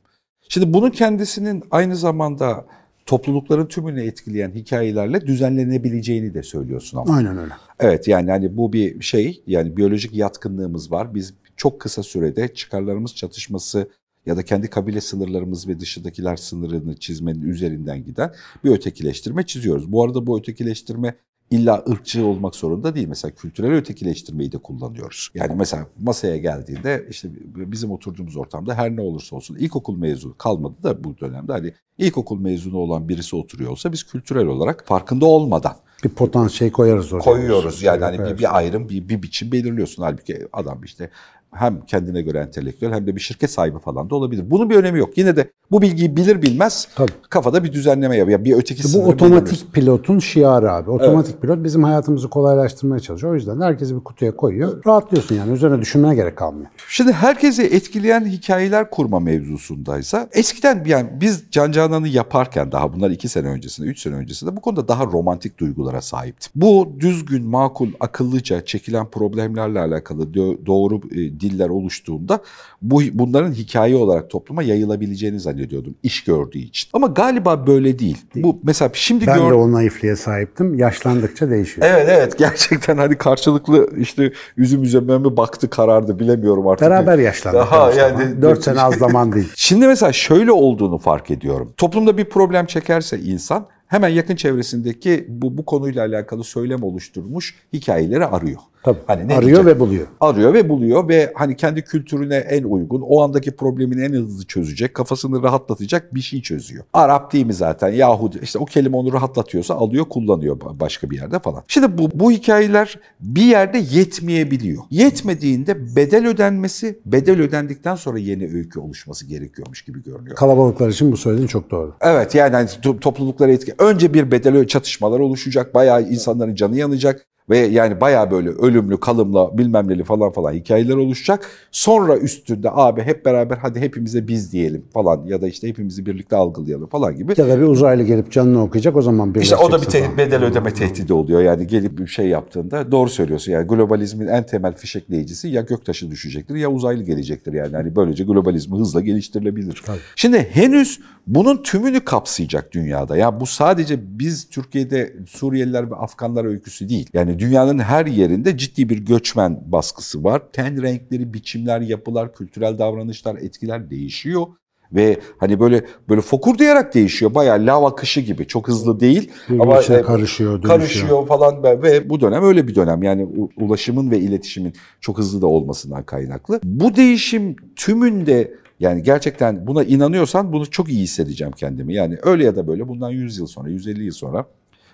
Şimdi 0.49 0.73
bunun 0.73 0.89
kendisinin 0.89 1.63
aynı 1.71 1.95
zamanda 1.95 2.65
toplulukların 3.05 3.65
tümünü 3.65 4.03
etkileyen 4.03 4.51
hikayelerle 4.51 5.21
düzenlenebileceğini 5.21 6.33
de 6.33 6.43
söylüyorsun 6.43 6.97
ama. 6.97 7.15
Aynen 7.15 7.37
öyle. 7.37 7.53
Evet 7.79 8.07
yani 8.07 8.31
hani 8.31 8.57
bu 8.57 8.73
bir 8.73 9.01
şey 9.01 9.43
yani 9.47 9.77
biyolojik 9.77 10.13
yatkınlığımız 10.13 10.91
var. 10.91 11.15
Biz 11.15 11.33
çok 11.57 11.81
kısa 11.81 12.03
sürede 12.03 12.53
çıkarlarımız 12.53 13.15
çatışması 13.15 13.89
ya 14.25 14.37
da 14.37 14.43
kendi 14.43 14.69
kabile 14.69 15.01
sınırlarımız 15.01 15.67
ve 15.67 15.79
dışındakiler 15.79 16.35
sınırını 16.35 16.95
çizmenin 16.95 17.41
üzerinden 17.41 18.03
giden 18.03 18.31
bir 18.63 18.71
ötekileştirme 18.71 19.45
çiziyoruz. 19.45 19.91
Bu 19.91 20.03
arada 20.03 20.27
bu 20.27 20.39
ötekileştirme 20.39 21.15
illa 21.51 21.83
ırkçı 21.89 22.25
olmak 22.25 22.55
zorunda 22.55 22.95
değil. 22.95 23.07
Mesela 23.07 23.35
kültürel 23.35 23.71
ötekileştirmeyi 23.71 24.51
de 24.51 24.57
kullanıyoruz. 24.57 25.29
Yani 25.33 25.55
mesela 25.55 25.87
masaya 26.01 26.37
geldiğinde 26.37 27.07
işte 27.09 27.29
bizim 27.55 27.91
oturduğumuz 27.91 28.37
ortamda 28.37 28.75
her 28.75 28.95
ne 28.95 29.01
olursa 29.01 29.35
olsun 29.35 29.55
ilkokul 29.55 29.97
mezunu 29.97 30.37
kalmadı 30.37 30.75
da 30.83 31.03
bu 31.03 31.17
dönemde 31.19 31.51
hani 31.51 31.73
ilkokul 31.97 32.39
mezunu 32.39 32.77
olan 32.77 33.09
birisi 33.09 33.35
oturuyor 33.35 33.71
olsa 33.71 33.91
biz 33.91 34.03
kültürel 34.03 34.45
olarak 34.47 34.83
farkında 34.87 35.25
olmadan 35.25 35.75
Bir 36.03 36.09
potansiyel 36.09 36.71
koyarız 36.71 37.13
oraya. 37.13 37.23
koyuyoruz. 37.23 37.83
Yani 37.83 38.03
hani 38.03 38.15
Evet. 38.19 38.33
bir, 38.33 38.37
bir 38.39 38.57
ayrım, 38.57 38.89
bir, 38.89 39.09
bir 39.09 39.23
biçim 39.23 39.51
belirliyorsun. 39.51 40.03
Halbuki 40.03 40.47
adam 40.53 40.83
işte 40.83 41.09
hem 41.55 41.81
kendine 41.81 42.21
göre 42.21 42.39
entelektüel 42.39 42.93
hem 42.93 43.07
de 43.07 43.15
bir 43.15 43.21
şirket 43.21 43.51
sahibi 43.51 43.79
falan 43.79 44.09
da 44.09 44.15
olabilir. 44.15 44.43
Bunun 44.51 44.69
bir 44.69 44.75
önemi 44.75 44.99
yok. 44.99 45.17
Yine 45.17 45.35
de 45.35 45.49
bu 45.71 45.81
bilgiyi 45.81 46.17
bilir 46.17 46.41
bilmez 46.41 46.87
Tabii. 46.95 47.11
kafada 47.29 47.63
bir 47.63 47.73
düzenleme 47.73 48.17
yapıyor. 48.17 48.43
Bir 48.45 48.53
öteki 48.53 48.83
Bu 48.93 49.05
otomatik 49.05 49.73
pilotun 49.73 50.19
şiarı 50.19 50.71
abi. 50.71 50.91
Otomatik 50.91 51.41
pilot 51.41 51.63
bizim 51.63 51.83
hayatımızı 51.83 52.29
kolaylaştırmaya 52.29 52.99
çalışıyor. 52.99 53.33
O 53.33 53.35
yüzden 53.35 53.59
de 53.59 53.63
herkesi 53.63 53.95
bir 53.95 54.03
kutuya 54.03 54.35
koyuyor. 54.35 54.85
Rahatlıyorsun 54.85 55.35
yani. 55.35 55.51
Üzerine 55.51 55.81
düşünmene 55.81 56.15
gerek 56.15 56.35
kalmıyor. 56.35 56.67
Şimdi 56.87 57.11
herkesi 57.11 57.63
etkileyen 57.63 58.25
hikayeler 58.25 58.89
kurma 58.89 59.19
mevzusundaysa 59.19 60.29
eskiden 60.31 60.83
yani 60.87 61.09
biz 61.21 61.43
Can 61.51 61.71
Canan'ı 61.71 62.07
yaparken 62.07 62.71
daha 62.71 62.93
bunlar 62.93 63.09
iki 63.11 63.27
sene 63.29 63.47
öncesinde, 63.47 63.87
üç 63.87 63.99
sene 64.01 64.15
öncesinde 64.15 64.55
bu 64.55 64.61
konuda 64.61 64.87
daha 64.87 65.05
romantik 65.05 65.57
duygulara 65.59 66.01
sahiptim. 66.01 66.51
Bu 66.55 66.93
düzgün, 66.99 67.45
makul, 67.45 67.89
akıllıca 67.99 68.65
çekilen 68.65 69.05
problemlerle 69.05 69.79
alakalı 69.79 70.23
do- 70.23 70.65
doğru 70.65 71.01
e, 71.11 71.39
diller 71.43 71.69
oluştuğunda 71.69 72.39
bu 72.81 73.01
bunların 73.13 73.51
hikaye 73.51 73.95
olarak 73.95 74.29
topluma 74.29 74.63
yayılabileceğini 74.63 75.39
zannediyordum 75.39 75.95
iş 76.03 76.23
gördüğü 76.23 76.57
için. 76.57 76.89
Ama 76.93 77.07
galiba 77.07 77.67
böyle 77.67 77.99
değil. 77.99 78.17
Bu 78.35 78.59
mesela 78.63 78.91
şimdi 78.93 79.27
Ben 79.27 79.39
gör- 79.39 79.49
de 79.49 79.53
o 79.53 79.71
naifliğe 79.71 80.15
sahiptim. 80.15 80.79
Yaşlandıkça 80.79 81.49
değişiyor. 81.49 81.87
Evet 81.89 82.07
evet 82.09 82.37
gerçekten 82.39 82.97
hani 82.97 83.15
karşılıklı 83.17 83.89
işte 83.97 84.31
üzüm 84.57 84.83
üzerime 84.83 85.17
mi 85.17 85.37
baktı 85.37 85.69
karardı 85.69 86.19
bilemiyorum 86.19 86.67
artık. 86.67 86.89
Beraber 86.89 87.17
yaşlandık. 87.19 87.59
Daha 87.59 87.91
yani- 87.91 88.41
Dört 88.41 88.63
sene 88.63 88.81
az 88.81 88.95
zaman 88.95 89.31
değil. 89.33 89.49
Şimdi 89.55 89.87
mesela 89.87 90.13
şöyle 90.13 90.51
olduğunu 90.51 90.97
fark 90.97 91.31
ediyorum. 91.31 91.73
Toplumda 91.77 92.17
bir 92.17 92.25
problem 92.25 92.65
çekerse 92.65 93.19
insan 93.19 93.65
hemen 93.87 94.09
yakın 94.09 94.35
çevresindeki 94.35 95.25
bu, 95.29 95.57
bu 95.57 95.65
konuyla 95.65 96.05
alakalı 96.05 96.43
söylem 96.43 96.83
oluşturmuş 96.83 97.55
hikayeleri 97.73 98.25
arıyor. 98.25 98.59
Tabii. 98.83 98.99
Hani 99.07 99.27
ne 99.27 99.35
Arıyor 99.35 99.41
diyecek? 99.43 99.65
ve 99.65 99.79
buluyor. 99.79 100.07
arıyor 100.19 100.53
ve 100.53 100.69
buluyor 100.69 101.07
ve 101.07 101.31
hani 101.35 101.55
kendi 101.55 101.81
kültürüne 101.81 102.35
en 102.35 102.63
uygun, 102.63 103.01
o 103.01 103.21
andaki 103.21 103.55
problemini 103.55 104.01
en 104.03 104.13
hızlı 104.13 104.45
çözecek, 104.45 104.93
kafasını 104.93 105.43
rahatlatacak 105.43 106.15
bir 106.15 106.21
şey 106.21 106.41
çözüyor. 106.41 106.83
Arap 106.93 107.33
değil 107.33 107.45
mi 107.45 107.53
zaten? 107.53 107.89
Yahudi 107.89 108.39
işte 108.43 108.59
o 108.59 108.65
kelime 108.65 108.97
onu 108.97 109.13
rahatlatıyorsa 109.13 109.75
alıyor, 109.75 110.05
kullanıyor 110.05 110.59
başka 110.79 111.09
bir 111.09 111.15
yerde 111.15 111.39
falan. 111.39 111.63
Şimdi 111.67 111.97
bu 111.97 112.09
bu 112.13 112.31
hikayeler 112.31 112.99
bir 113.19 113.41
yerde 113.41 113.77
yetmeyebiliyor. 113.91 114.83
Yetmediğinde 114.89 115.95
bedel 115.95 116.27
ödenmesi, 116.27 116.99
bedel 117.05 117.41
ödendikten 117.41 117.95
sonra 117.95 118.19
yeni 118.19 118.43
öykü 118.43 118.79
oluşması 118.79 119.25
gerekiyormuş 119.25 119.81
gibi 119.81 120.03
görünüyor. 120.03 120.35
Kalabalıklar 120.35 120.89
için 120.89 121.11
bu 121.11 121.17
söylediğin 121.17 121.47
çok 121.47 121.71
doğru. 121.71 121.95
Evet 122.01 122.35
yani 122.35 122.53
hani 122.53 122.67
to- 122.69 122.99
topluluklara 122.99 123.51
etki. 123.51 123.73
Önce 123.79 124.13
bir 124.13 124.31
bedel 124.31 124.67
çatışmalar 124.67 125.19
oluşacak. 125.19 125.75
Bayağı 125.75 126.03
insanların 126.03 126.55
canı 126.55 126.77
yanacak. 126.77 127.25
Ve 127.49 127.57
yani 127.57 128.01
bayağı 128.01 128.31
böyle 128.31 128.49
ölümlü, 128.49 128.99
kalımlı, 128.99 129.57
bilmem 129.57 129.87
neli 129.87 130.03
falan 130.03 130.31
falan 130.31 130.53
hikayeler 130.53 130.95
oluşacak. 130.95 131.49
Sonra 131.71 132.17
üstünde 132.17 132.69
abi 132.71 133.01
hep 133.01 133.25
beraber 133.25 133.57
hadi 133.57 133.79
hepimize 133.79 134.27
biz 134.27 134.51
diyelim 134.51 134.85
falan 134.93 135.25
ya 135.25 135.41
da 135.41 135.47
işte 135.47 135.67
hepimizi 135.67 136.05
birlikte 136.05 136.35
algılayalım 136.35 136.87
falan 136.87 137.15
gibi. 137.15 137.33
Ya 137.37 137.47
da 137.47 137.57
bir 137.57 137.65
uzaylı 137.65 138.03
gelip 138.03 138.31
canını 138.31 138.63
okuyacak 138.63 138.95
o 138.95 139.01
zaman 139.01 139.27
İşte 139.27 139.35
birleşeceksin 139.35 139.65
o 139.65 139.71
da 139.71 139.81
bir 139.81 139.85
te- 139.85 140.17
bedel 140.17 140.43
ödeme 140.43 140.73
tehdidi 140.73 141.13
oluyor. 141.13 141.41
Yani 141.41 141.67
gelip 141.67 141.97
bir 141.97 142.07
şey 142.07 142.27
yaptığında 142.27 142.91
doğru 142.91 143.09
söylüyorsun. 143.09 143.51
Yani 143.51 143.67
globalizmin 143.67 144.27
en 144.27 144.45
temel 144.45 144.73
fişekleyicisi 144.73 145.47
ya 145.47 145.61
göktaşı 145.61 146.11
düşecektir 146.11 146.55
ya 146.55 146.71
uzaylı 146.71 147.03
gelecektir. 147.03 147.53
Yani 147.53 147.75
hani 147.75 147.95
böylece 147.95 148.23
globalizmi 148.23 148.77
hızla 148.77 149.01
geliştirilebilir. 149.01 149.81
Tabii. 149.85 149.97
Şimdi 150.15 150.49
henüz 150.51 150.99
bunun 151.27 151.63
tümünü 151.63 151.99
kapsayacak 151.99 152.71
dünyada. 152.71 153.17
Ya 153.17 153.39
bu 153.39 153.45
sadece 153.45 154.19
biz 154.19 154.49
Türkiye'de 154.49 155.13
Suriyeliler 155.27 155.91
ve 155.91 155.95
Afganlar 155.95 156.45
öyküsü 156.45 156.89
değil. 156.89 157.09
Yani 157.13 157.32
dünyanın 157.39 157.79
her 157.79 158.05
yerinde 158.05 158.57
ciddi 158.57 158.89
bir 158.89 158.97
göçmen 158.97 159.59
baskısı 159.65 160.23
var. 160.23 160.41
Ten 160.53 160.81
renkleri, 160.81 161.33
biçimler, 161.33 161.81
yapılar, 161.81 162.33
kültürel 162.33 162.79
davranışlar, 162.79 163.35
etkiler 163.35 163.89
değişiyor. 163.89 164.45
Ve 164.91 165.17
hani 165.37 165.59
böyle 165.59 165.85
böyle 166.09 166.21
fokurdayarak 166.21 166.93
değişiyor. 166.93 167.35
Bayağı 167.35 167.65
lav 167.65 167.83
akışı 167.83 168.21
gibi. 168.21 168.47
Çok 168.47 168.67
hızlı 168.67 168.99
değil. 168.99 169.31
Ama 169.49 169.81
e, 169.81 170.01
karışıyor, 170.01 170.51
dönüşüyor. 170.51 170.61
karışıyor 170.61 171.27
falan 171.27 171.63
ve- 171.63 172.09
bu 172.09 172.21
dönem 172.21 172.43
öyle 172.43 172.67
bir 172.67 172.75
dönem. 172.75 173.03
Yani 173.03 173.27
ulaşımın 173.57 174.11
ve 174.11 174.19
iletişimin 174.19 174.73
çok 175.01 175.17
hızlı 175.17 175.41
da 175.41 175.47
olmasından 175.47 176.03
kaynaklı. 176.03 176.59
Bu 176.63 176.95
değişim 176.95 177.55
tümünde 177.75 178.53
yani 178.79 179.03
gerçekten 179.03 179.67
buna 179.67 179.83
inanıyorsan 179.83 180.53
bunu 180.53 180.69
çok 180.69 180.89
iyi 180.89 181.01
hissedeceğim 181.03 181.53
kendimi. 181.57 181.93
Yani 181.93 182.17
öyle 182.23 182.43
ya 182.43 182.55
da 182.55 182.67
böyle 182.67 182.87
bundan 182.87 183.09
100 183.09 183.37
yıl 183.37 183.47
sonra, 183.47 183.69
150 183.69 184.03
yıl 184.03 184.11
sonra 184.13 184.45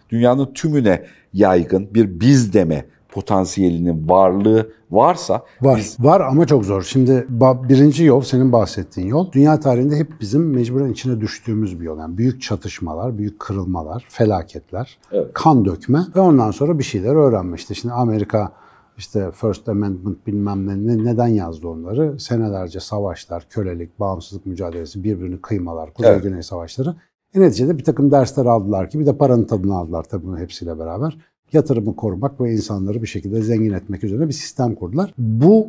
dünyanın 0.10 0.54
tümüne 0.54 1.06
yaygın 1.34 1.94
bir 1.94 2.20
biz 2.20 2.54
deme 2.54 2.86
potansiyelinin 3.12 4.10
varlığı 4.10 4.70
varsa 4.92 5.44
Var. 5.62 5.78
biz 5.78 5.98
Var 6.00 6.22
ama 6.22 6.48
çok 6.48 6.66
zor. 6.66 6.82
Şimdi 6.84 7.28
birinci 7.70 8.04
yol 8.04 8.22
senin 8.22 8.52
bahsettiğin 8.52 9.08
yol. 9.08 9.32
Dünya 9.32 9.60
tarihinde 9.60 9.96
hep 9.96 10.08
bizim 10.22 10.50
mecburen 10.54 10.92
içine 10.92 11.22
düştüğümüz 11.22 11.80
bir 11.80 11.86
yol. 11.86 12.00
Yani 12.00 12.18
büyük 12.18 12.42
çatışmalar, 12.42 13.18
büyük 13.18 13.40
kırılmalar, 13.40 14.06
felaketler, 14.10 14.98
Evet. 15.12 15.28
kan 15.34 15.66
dökme 15.66 16.00
ve 16.16 16.20
ondan 16.20 16.52
sonra 16.52 16.80
bir 16.80 16.84
şeyler 16.84 17.16
öğrenme. 17.16 17.56
İşte 17.56 17.74
şimdi 17.74 17.94
Amerika 17.94 18.52
işte 18.98 19.32
First 19.32 19.70
Amendment 19.70 20.28
bilmem 20.28 20.68
ne, 20.68 20.88
ne- 20.88 21.04
neden 21.06 21.28
yazdı 21.28 21.68
onları? 21.68 22.20
Senelerce 22.20 22.80
savaşlar, 22.80 23.46
kölelik, 23.50 24.00
bağımsızlık 24.00 24.46
mücadelesi, 24.46 25.04
birbirini 25.04 25.42
kıymalar, 25.42 25.94
Kuzey 25.94 26.12
Evet. 26.12 26.24
Güney 26.24 26.44
savaşları. 26.44 26.96
E 27.36 27.40
neticede 27.40 27.78
bir 27.78 27.84
takım 27.84 28.12
dersler 28.12 28.46
aldılar 28.46 28.90
ki 28.90 29.00
bir 29.00 29.06
de 29.06 29.18
paranın 29.18 29.44
tadını 29.44 29.78
aldılar 29.78 30.04
tabii 30.04 30.26
bunun 30.26 30.38
hepsiyle 30.38 30.80
beraber. 30.80 31.18
Yatırımı 31.54 31.96
korumak 31.96 32.42
ve 32.42 32.54
insanları 32.54 33.02
bir 33.02 33.08
şekilde 33.08 33.42
zengin 33.42 33.74
etmek 33.74 34.04
üzere 34.04 34.28
bir 34.28 34.34
sistem 34.34 34.76
kurdular. 34.76 35.14
Bu 35.18 35.68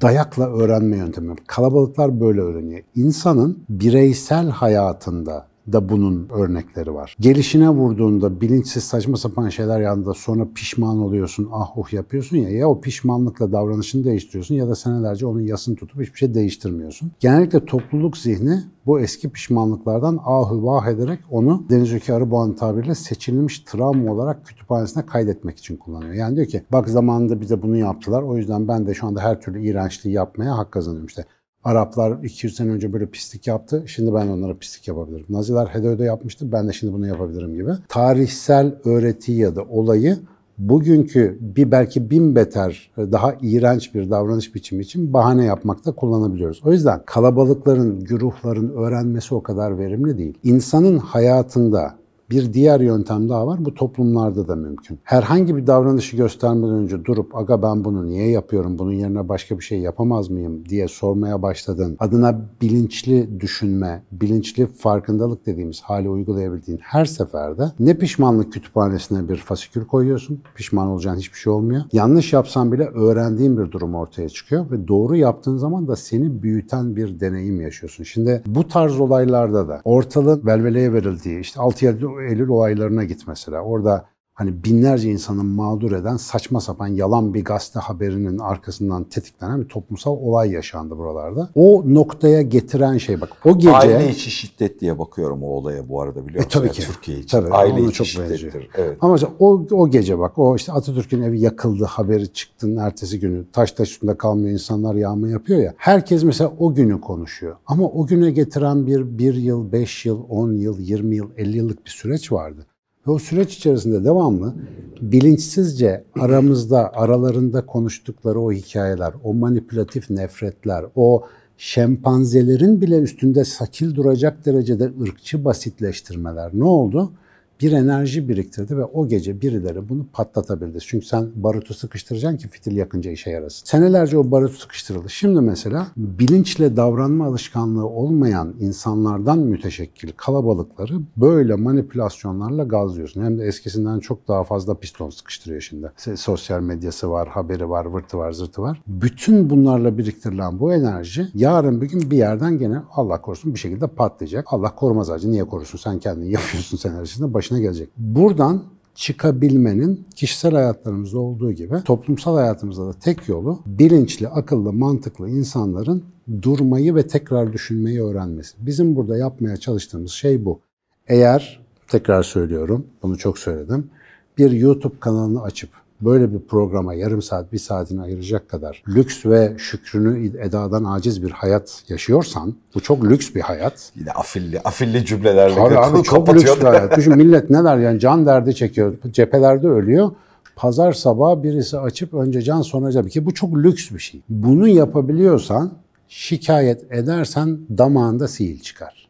dayakla 0.00 0.52
öğrenme 0.52 0.96
yöntemi. 0.96 1.36
Kalabalıklar 1.46 2.20
böyle 2.20 2.40
öğreniyor. 2.40 2.80
İnsanın 2.94 3.58
bireysel 3.68 4.48
hayatında 4.48 5.46
da 5.72 5.88
bunun 5.88 6.28
örnekleri 6.28 6.94
var. 6.94 7.16
Gelişine 7.20 7.70
vurduğunda 7.70 8.40
bilinçsiz 8.40 8.84
saçma 8.84 9.16
sapan 9.16 9.48
şeyler 9.48 9.80
yanında 9.80 10.14
sonra 10.14 10.48
pişman 10.54 10.98
oluyorsun, 10.98 11.48
ah 11.52 11.78
uh 11.78 11.92
yapıyorsun 11.92 12.36
ya 12.36 12.50
ya 12.50 12.68
o 12.68 12.80
pişmanlıkla 12.80 13.52
davranışını 13.52 14.04
değiştiriyorsun 14.04 14.54
ya 14.54 14.68
da 14.68 14.74
senelerce 14.74 15.26
onun 15.26 15.40
yasını 15.40 15.76
tutup 15.76 16.00
hiçbir 16.00 16.18
şey 16.18 16.34
değiştirmiyorsun. 16.34 17.12
Genellikle 17.20 17.64
topluluk 17.64 18.16
zihni 18.16 18.62
bu 18.86 19.00
eski 19.00 19.28
pişmanlıklardan 19.28 20.18
ahı 20.24 20.64
vah 20.64 20.86
ederek 20.86 21.20
onu 21.30 21.64
Deniz 21.70 21.94
Öki 21.94 22.12
Arıboğan 22.12 22.56
tabiriyle 22.56 22.94
seçilmiş 22.94 23.58
travma 23.58 24.12
olarak 24.12 24.46
kütüphanesine 24.46 25.06
kaydetmek 25.06 25.58
için 25.58 25.76
kullanıyor. 25.76 26.12
Yani 26.12 26.36
diyor 26.36 26.46
ki 26.46 26.62
bak 26.72 26.88
zamanında 26.88 27.40
bize 27.40 27.62
bunu 27.62 27.76
yaptılar 27.76 28.22
o 28.22 28.36
yüzden 28.36 28.68
ben 28.68 28.86
de 28.86 28.94
şu 28.94 29.06
anda 29.06 29.20
her 29.20 29.40
türlü 29.40 29.66
iğrençliği 29.66 30.14
yapmaya 30.14 30.58
hak 30.58 30.72
kazanıyorum 30.72 31.06
işte. 31.06 31.24
Araplar 31.64 32.22
200 32.22 32.56
sene 32.56 32.70
önce 32.70 32.92
böyle 32.92 33.06
pislik 33.06 33.46
yaptı. 33.46 33.84
Şimdi 33.86 34.14
ben 34.14 34.28
onlara 34.28 34.56
pislik 34.56 34.88
yapabilirim. 34.88 35.26
Naziler 35.28 35.66
HDÖ'de 35.66 36.04
yapmıştı. 36.04 36.52
Ben 36.52 36.68
de 36.68 36.72
şimdi 36.72 36.92
bunu 36.92 37.06
yapabilirim 37.06 37.54
gibi. 37.54 37.70
Tarihsel 37.88 38.74
öğretiyi 38.84 39.38
ya 39.38 39.56
da 39.56 39.62
olayı 39.62 40.18
bugünkü 40.58 41.38
bir 41.40 41.70
belki 41.70 42.10
bin 42.10 42.34
beter 42.36 42.90
daha 42.96 43.34
iğrenç 43.42 43.94
bir 43.94 44.10
davranış 44.10 44.54
biçimi 44.54 44.82
için 44.82 45.12
bahane 45.12 45.44
yapmakta 45.44 45.92
kullanabiliyoruz. 45.92 46.60
O 46.64 46.72
yüzden 46.72 47.02
kalabalıkların, 47.06 48.00
güruhların 48.00 48.70
öğrenmesi 48.70 49.34
o 49.34 49.42
kadar 49.42 49.78
verimli 49.78 50.18
değil. 50.18 50.38
İnsanın 50.44 50.98
hayatında 50.98 51.99
bir 52.30 52.52
diğer 52.52 52.80
yöntem 52.80 53.28
daha 53.28 53.46
var. 53.46 53.64
Bu 53.64 53.74
toplumlarda 53.74 54.48
da 54.48 54.56
mümkün. 54.56 54.98
Herhangi 55.04 55.56
bir 55.56 55.66
davranışı 55.66 56.16
göstermeden 56.16 56.74
önce 56.74 57.04
durup 57.04 57.36
aga 57.36 57.62
ben 57.62 57.84
bunu 57.84 58.06
niye 58.06 58.30
yapıyorum, 58.30 58.78
bunun 58.78 58.92
yerine 58.92 59.28
başka 59.28 59.58
bir 59.58 59.64
şey 59.64 59.78
yapamaz 59.78 60.30
mıyım 60.30 60.64
diye 60.68 60.88
sormaya 60.88 61.42
başladın. 61.42 61.96
Adına 61.98 62.40
bilinçli 62.62 63.40
düşünme, 63.40 64.02
bilinçli 64.12 64.66
farkındalık 64.66 65.46
dediğimiz 65.46 65.80
hali 65.80 66.08
uygulayabildiğin 66.08 66.80
her 66.82 67.04
seferde 67.04 67.72
ne 67.80 67.98
pişmanlık 67.98 68.52
kütüphanesine 68.52 69.28
bir 69.28 69.36
fasikül 69.36 69.84
koyuyorsun. 69.84 70.40
Pişman 70.54 70.86
olacağın 70.86 71.16
hiçbir 71.16 71.38
şey 71.38 71.52
olmuyor. 71.52 71.82
Yanlış 71.92 72.32
yapsan 72.32 72.72
bile 72.72 72.84
öğrendiğin 72.84 73.58
bir 73.58 73.72
durum 73.72 73.94
ortaya 73.94 74.28
çıkıyor 74.28 74.70
ve 74.70 74.88
doğru 74.88 75.16
yaptığın 75.16 75.56
zaman 75.56 75.88
da 75.88 75.96
seni 75.96 76.42
büyüten 76.42 76.96
bir 76.96 77.20
deneyim 77.20 77.60
yaşıyorsun. 77.60 78.04
Şimdi 78.04 78.42
bu 78.46 78.68
tarz 78.68 79.00
olaylarda 79.00 79.68
da 79.68 79.80
ortalığın 79.84 80.46
velveleye 80.46 80.92
verildiği 80.92 81.40
işte 81.40 81.60
6 81.60 81.84
Eylül 82.22 82.48
olaylarına 82.48 83.04
git 83.04 83.26
mesela. 83.26 83.60
Orada 83.60 84.09
hani 84.40 84.64
binlerce 84.64 85.10
insanın 85.10 85.46
mağdur 85.46 85.92
eden 85.92 86.16
saçma 86.16 86.60
sapan 86.60 86.86
yalan 86.86 87.34
bir 87.34 87.44
gazete 87.44 87.80
haberinin 87.80 88.38
arkasından 88.38 89.04
tetiklenen 89.04 89.60
bir 89.60 89.68
toplumsal 89.68 90.12
olay 90.12 90.50
yaşandı 90.50 90.98
buralarda. 90.98 91.50
O 91.54 91.82
noktaya 91.86 92.42
getiren 92.42 92.98
şey 92.98 93.20
bak 93.20 93.28
o 93.44 93.54
gece... 93.58 93.72
Aile 93.72 94.10
içi 94.10 94.30
şiddet 94.30 94.80
diye 94.80 94.98
bakıyorum 94.98 95.42
o 95.42 95.46
olaya 95.46 95.88
bu 95.88 96.02
arada 96.02 96.26
biliyor 96.26 96.44
musun? 96.44 96.60
E, 96.60 96.62
tabii 96.62 96.72
ki. 96.72 96.82
Türkiye 96.82 97.18
için. 97.18 97.28
Tabii, 97.28 97.54
Aile 97.54 97.84
içi 97.84 97.92
çok 97.92 98.06
şiddettir. 98.06 98.30
benziyor. 98.30 98.68
Evet. 98.74 98.98
Ama 99.00 99.12
mesela 99.12 99.32
o, 99.38 99.66
o 99.70 99.90
gece 99.90 100.18
bak 100.18 100.38
o 100.38 100.56
işte 100.56 100.72
Atatürk'ün 100.72 101.22
evi 101.22 101.40
yakıldı 101.40 101.84
haberi 101.84 102.32
çıktığının 102.32 102.76
ertesi 102.76 103.20
günü 103.20 103.44
taş 103.52 103.72
taş 103.72 103.90
üstünde 103.90 104.18
kalmıyor 104.18 104.52
insanlar 104.52 104.94
yağma 104.94 105.28
yapıyor 105.28 105.60
ya. 105.60 105.74
Herkes 105.76 106.24
mesela 106.24 106.52
o 106.58 106.74
günü 106.74 107.00
konuşuyor. 107.00 107.56
Ama 107.66 107.88
o 107.88 108.06
güne 108.06 108.30
getiren 108.30 108.86
bir, 108.86 109.18
bir 109.18 109.34
yıl, 109.34 109.72
beş 109.72 110.06
yıl, 110.06 110.20
on 110.28 110.52
yıl, 110.52 110.78
yirmi 110.78 111.16
yıl, 111.16 111.30
elli 111.36 111.56
yıllık 111.56 111.84
bir 111.84 111.90
süreç 111.90 112.32
vardı. 112.32 112.66
Ve 113.06 113.10
o 113.10 113.18
süreç 113.18 113.56
içerisinde 113.56 114.04
devamlı 114.04 114.54
bilinçsizce 115.00 116.04
aramızda, 116.20 116.92
aralarında 116.94 117.66
konuştukları 117.66 118.40
o 118.40 118.52
hikayeler, 118.52 119.12
o 119.24 119.34
manipülatif 119.34 120.10
nefretler, 120.10 120.84
o 120.94 121.24
şempanzelerin 121.58 122.80
bile 122.80 122.98
üstünde 122.98 123.44
sakil 123.44 123.94
duracak 123.94 124.46
derecede 124.46 124.92
ırkçı 125.02 125.44
basitleştirmeler 125.44 126.50
ne 126.54 126.64
oldu? 126.64 127.12
Bir 127.60 127.72
enerji 127.72 128.28
biriktirdi 128.28 128.76
ve 128.76 128.84
o 128.84 129.08
gece 129.08 129.40
birileri 129.40 129.88
bunu 129.88 130.06
patlatabildi. 130.12 130.78
Çünkü 130.80 131.06
sen 131.06 131.30
barutu 131.34 131.74
sıkıştıracaksın 131.74 132.38
ki 132.38 132.48
fitil 132.48 132.76
yakınca 132.76 133.10
işe 133.10 133.30
yarasın. 133.30 133.66
Senelerce 133.66 134.18
o 134.18 134.30
barut 134.30 134.52
sıkıştırıldı. 134.52 135.10
Şimdi 135.10 135.40
mesela 135.40 135.86
bilinçle 135.96 136.76
davranma 136.76 137.26
alışkanlığı 137.26 137.86
olmayan 137.86 138.54
insanlardan 138.60 139.38
müteşekkil 139.38 140.12
kalabalıkları 140.16 140.94
böyle 141.16 141.54
manipülasyonlarla 141.54 142.64
gazlıyorsun. 142.64 143.22
Hem 143.22 143.38
de 143.38 143.44
eskisinden 143.44 144.00
çok 144.00 144.28
daha 144.28 144.44
fazla 144.44 144.74
piston 144.74 145.10
sıkıştırıyor 145.10 145.60
şimdi. 145.60 145.92
Sosyal 146.16 146.60
medyası 146.60 147.10
var, 147.10 147.28
haberi 147.28 147.68
var, 147.68 147.84
vırtı 147.84 148.18
var, 148.18 148.32
zırtı 148.32 148.62
var. 148.62 148.82
Bütün 148.86 149.50
bunlarla 149.50 149.98
biriktirilen 149.98 150.60
bu 150.60 150.72
enerji 150.72 151.28
yarın 151.34 151.80
bir 151.80 151.88
gün 151.88 152.10
bir 152.10 152.16
yerden 152.16 152.58
gene 152.58 152.78
Allah 152.92 153.20
korusun 153.20 153.54
bir 153.54 153.58
şekilde 153.58 153.86
patlayacak. 153.86 154.44
Allah 154.50 154.74
korumaz 154.74 155.10
acı. 155.10 155.32
Niye 155.32 155.44
korusun? 155.44 155.78
Sen 155.78 155.98
kendini 155.98 156.30
yapıyorsun 156.32 156.76
senaryosunda 156.76 157.34
başına 157.34 157.49
gelecek. 157.58 157.88
Buradan 157.96 158.62
çıkabilmenin 158.94 160.06
kişisel 160.14 160.52
hayatlarımızda 160.52 161.18
olduğu 161.18 161.52
gibi 161.52 161.74
toplumsal 161.84 162.36
hayatımızda 162.36 162.86
da 162.86 162.92
tek 162.92 163.28
yolu 163.28 163.58
bilinçli, 163.66 164.28
akıllı, 164.28 164.72
mantıklı 164.72 165.28
insanların 165.28 166.04
durmayı 166.42 166.94
ve 166.94 167.06
tekrar 167.06 167.52
düşünmeyi 167.52 168.02
öğrenmesi. 168.02 168.56
Bizim 168.58 168.96
burada 168.96 169.16
yapmaya 169.16 169.56
çalıştığımız 169.56 170.10
şey 170.10 170.44
bu. 170.44 170.60
Eğer, 171.08 171.60
tekrar 171.88 172.22
söylüyorum, 172.22 172.86
bunu 173.02 173.18
çok 173.18 173.38
söyledim, 173.38 173.90
bir 174.38 174.50
YouTube 174.50 174.94
kanalını 175.00 175.42
açıp 175.42 175.70
böyle 176.00 176.32
bir 176.32 176.38
programa 176.38 176.94
yarım 176.94 177.22
saat, 177.22 177.52
bir 177.52 177.58
saatini 177.58 178.02
ayıracak 178.02 178.48
kadar 178.48 178.82
lüks 178.88 179.26
ve 179.26 179.54
şükrünü 179.58 180.38
edadan 180.38 180.84
aciz 180.84 181.22
bir 181.22 181.30
hayat 181.30 181.82
yaşıyorsan, 181.88 182.54
bu 182.74 182.80
çok 182.80 183.04
lüks 183.04 183.34
bir 183.34 183.40
hayat. 183.40 183.92
Yine 183.96 184.10
afilli, 184.10 184.60
afilli 184.60 185.04
cümlelerle 185.04 185.54
Tabii 185.54 185.78
abi 185.78 186.02
çok 186.02 186.34
lüks 186.34 186.56
bir 186.60 186.66
hayat. 186.66 186.96
Düşün 186.96 187.16
millet 187.16 187.50
neler 187.50 187.78
yani 187.78 188.00
can 188.00 188.26
derdi 188.26 188.54
çekiyor, 188.54 188.94
cephelerde 189.10 189.68
ölüyor. 189.68 190.10
Pazar 190.56 190.92
sabahı 190.92 191.42
birisi 191.42 191.78
açıp 191.78 192.14
önce 192.14 192.42
can 192.42 192.62
sonra. 192.62 193.02
Ki 193.08 193.26
bu 193.26 193.34
çok 193.34 193.56
lüks 193.56 193.90
bir 193.90 193.98
şey. 193.98 194.20
Bunu 194.28 194.68
yapabiliyorsan, 194.68 195.72
şikayet 196.08 196.92
edersen 196.92 197.58
damağında 197.78 198.28
sihir 198.28 198.58
çıkar. 198.58 199.08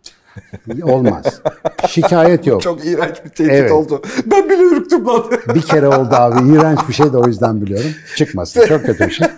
Olmaz. 0.82 1.40
Şikayet 1.88 2.46
yok. 2.46 2.62
Çok 2.62 2.86
iğrenç 2.86 3.24
bir 3.24 3.30
tehdit 3.30 3.52
Evet. 3.52 3.72
oldu. 3.72 4.02
Ben 4.26 4.50
bile 4.50 4.62
ürktüm 4.62 5.06
lan. 5.06 5.24
Bir 5.54 5.62
kere 5.62 5.88
oldu 5.88 6.08
abi. 6.10 6.52
İğrenç 6.52 6.78
bir 6.88 6.92
şey 6.94 7.12
de 7.12 7.16
o 7.18 7.26
yüzden 7.26 7.60
biliyorum. 7.62 7.90
Çıkmasın. 8.16 8.66
Çok 8.66 8.86
kötü 8.86 9.06
bir 9.06 9.10
şey. 9.12 9.28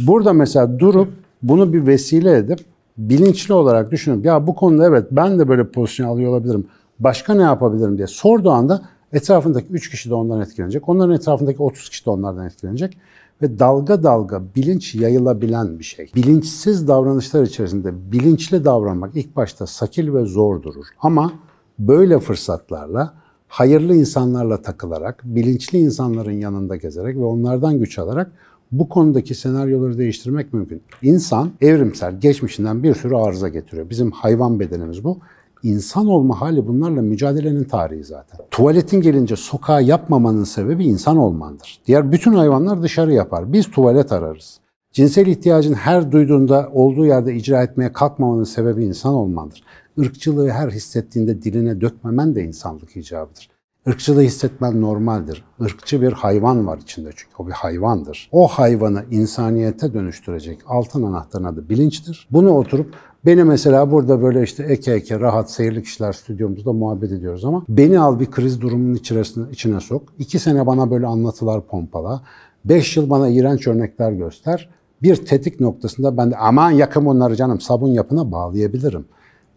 Burada 0.00 0.32
mesela 0.32 0.78
durup 0.78 1.08
bunu 1.42 1.72
bir 1.72 1.86
vesile 1.86 2.36
edip 2.36 2.60
bilinçli 2.98 3.54
olarak 3.54 3.90
düşünüp 3.90 4.24
ya 4.24 4.46
bu 4.46 4.54
konuda 4.54 4.86
evet 4.86 5.06
ben 5.10 5.38
de 5.38 5.48
böyle 5.48 5.64
pozisyon 5.70 6.08
alıyor 6.08 6.30
olabilirim. 6.30 6.66
Başka 6.98 7.34
ne 7.34 7.42
yapabilirim 7.42 7.96
diye 7.96 8.06
sorduğu 8.06 8.50
anda 8.50 8.82
etrafındaki 9.12 9.66
3 9.70 9.90
kişi 9.90 10.10
de 10.10 10.14
ondan 10.14 10.40
etkilenecek. 10.40 10.88
Onların 10.88 11.14
etrafındaki 11.14 11.62
30 11.62 11.88
kişi 11.88 12.06
de 12.06 12.10
onlardan 12.10 12.46
etkilenecek. 12.46 12.96
Ve 13.42 13.58
dalga 13.58 14.02
dalga 14.02 14.42
bilinç 14.56 14.94
yayılabilen 14.94 15.78
bir 15.78 15.84
şey. 15.84 16.10
Bilinçsiz 16.14 16.88
davranışlar 16.88 17.42
içerisinde 17.42 18.12
bilinçli 18.12 18.64
davranmak 18.64 19.16
ilk 19.16 19.36
başta 19.36 19.66
sakil 19.66 20.14
ve 20.14 20.24
zor 20.24 20.62
durur. 20.62 20.86
Ama 21.00 21.32
böyle 21.78 22.18
fırsatlarla 22.18 23.14
hayırlı 23.48 23.94
insanlarla 23.94 24.62
takılarak, 24.62 25.22
bilinçli 25.24 25.78
insanların 25.78 26.32
yanında 26.32 26.76
gezerek 26.76 27.16
ve 27.16 27.24
onlardan 27.24 27.78
güç 27.78 27.98
alarak 27.98 28.32
bu 28.72 28.88
konudaki 28.88 29.34
senaryoları 29.34 29.98
değiştirmek 29.98 30.52
mümkün. 30.52 30.82
İnsan 31.02 31.50
evrimsel 31.60 32.20
geçmişinden 32.20 32.82
bir 32.82 32.94
sürü 32.94 33.14
arıza 33.14 33.48
getiriyor. 33.48 33.90
Bizim 33.90 34.10
hayvan 34.10 34.60
bedenimiz 34.60 35.04
bu. 35.04 35.18
İnsan 35.62 36.06
olma 36.06 36.40
hali 36.40 36.66
bunlarla 36.66 37.02
mücadelenin 37.02 37.64
tarihi 37.64 38.04
zaten. 38.04 38.40
Tuvaletin 38.50 39.00
gelince 39.00 39.36
sokağa 39.36 39.80
yapmamanın 39.80 40.44
sebebi 40.44 40.84
insan 40.84 41.16
olmandır. 41.16 41.80
Diğer 41.86 42.12
bütün 42.12 42.32
hayvanlar 42.32 42.82
dışarı 42.82 43.12
yapar. 43.12 43.52
Biz 43.52 43.70
tuvalet 43.70 44.12
ararız. 44.12 44.60
Cinsel 44.92 45.26
ihtiyacın 45.26 45.74
her 45.74 46.12
duyduğunda 46.12 46.70
olduğu 46.72 47.06
yerde 47.06 47.34
icra 47.34 47.62
etmeye 47.62 47.92
kalkmamanın 47.92 48.44
sebebi 48.44 48.84
insan 48.84 49.14
olmandır. 49.14 49.62
Irkçılığı 49.96 50.50
her 50.50 50.70
hissettiğinde 50.70 51.42
diline 51.42 51.80
dökmemen 51.80 52.34
de 52.34 52.44
insanlık 52.44 52.96
icabıdır. 52.96 53.50
Irkçılığı 53.86 54.20
hissetmen 54.20 54.80
normaldir. 54.80 55.44
Irkçı 55.60 56.02
bir 56.02 56.12
hayvan 56.12 56.66
var 56.66 56.78
içinde 56.78 57.10
çünkü 57.16 57.34
o 57.38 57.46
bir 57.46 57.52
hayvandır. 57.52 58.28
O 58.32 58.48
hayvanı 58.48 59.04
insaniyete 59.10 59.94
dönüştürecek 59.94 60.58
altın 60.66 61.02
anahtarın 61.02 61.44
adı 61.44 61.68
bilinçtir. 61.68 62.28
Bunu 62.30 62.50
oturup 62.50 62.94
beni 63.26 63.44
mesela 63.44 63.90
burada 63.90 64.22
böyle 64.22 64.42
işte 64.42 64.64
eke 64.68 64.92
eke 64.92 65.20
rahat 65.20 65.50
seyirli 65.50 65.82
kişiler 65.82 66.12
stüdyomuzda 66.12 66.72
muhabbet 66.72 67.12
ediyoruz 67.12 67.44
ama 67.44 67.64
beni 67.68 68.00
al 68.00 68.20
bir 68.20 68.30
kriz 68.30 68.60
durumunun 68.60 68.94
içerisine, 68.94 69.50
içine 69.52 69.80
sok. 69.80 70.02
İki 70.18 70.38
sene 70.38 70.66
bana 70.66 70.90
böyle 70.90 71.06
anlatılar 71.06 71.66
pompala. 71.66 72.22
Beş 72.64 72.96
yıl 72.96 73.10
bana 73.10 73.28
iğrenç 73.28 73.66
örnekler 73.66 74.12
göster. 74.12 74.68
Bir 75.02 75.16
tetik 75.16 75.60
noktasında 75.60 76.16
ben 76.16 76.30
de 76.30 76.36
aman 76.36 76.70
yakın 76.70 77.06
onları 77.06 77.36
canım 77.36 77.60
sabun 77.60 77.88
yapına 77.88 78.32
bağlayabilirim. 78.32 79.04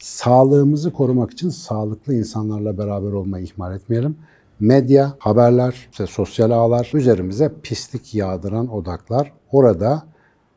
Sağlığımızı 0.03 0.93
korumak 0.93 1.31
için 1.31 1.49
sağlıklı 1.49 2.13
insanlarla 2.13 2.77
beraber 2.77 3.11
olmayı 3.11 3.45
ihmal 3.45 3.75
etmeyelim. 3.75 4.15
Medya, 4.59 5.13
haberler, 5.19 5.87
işte 5.91 6.07
sosyal 6.07 6.51
ağlar 6.51 6.91
üzerimize 6.93 7.53
pislik 7.63 8.15
yağdıran 8.15 8.73
odaklar. 8.73 9.33
Orada 9.51 10.03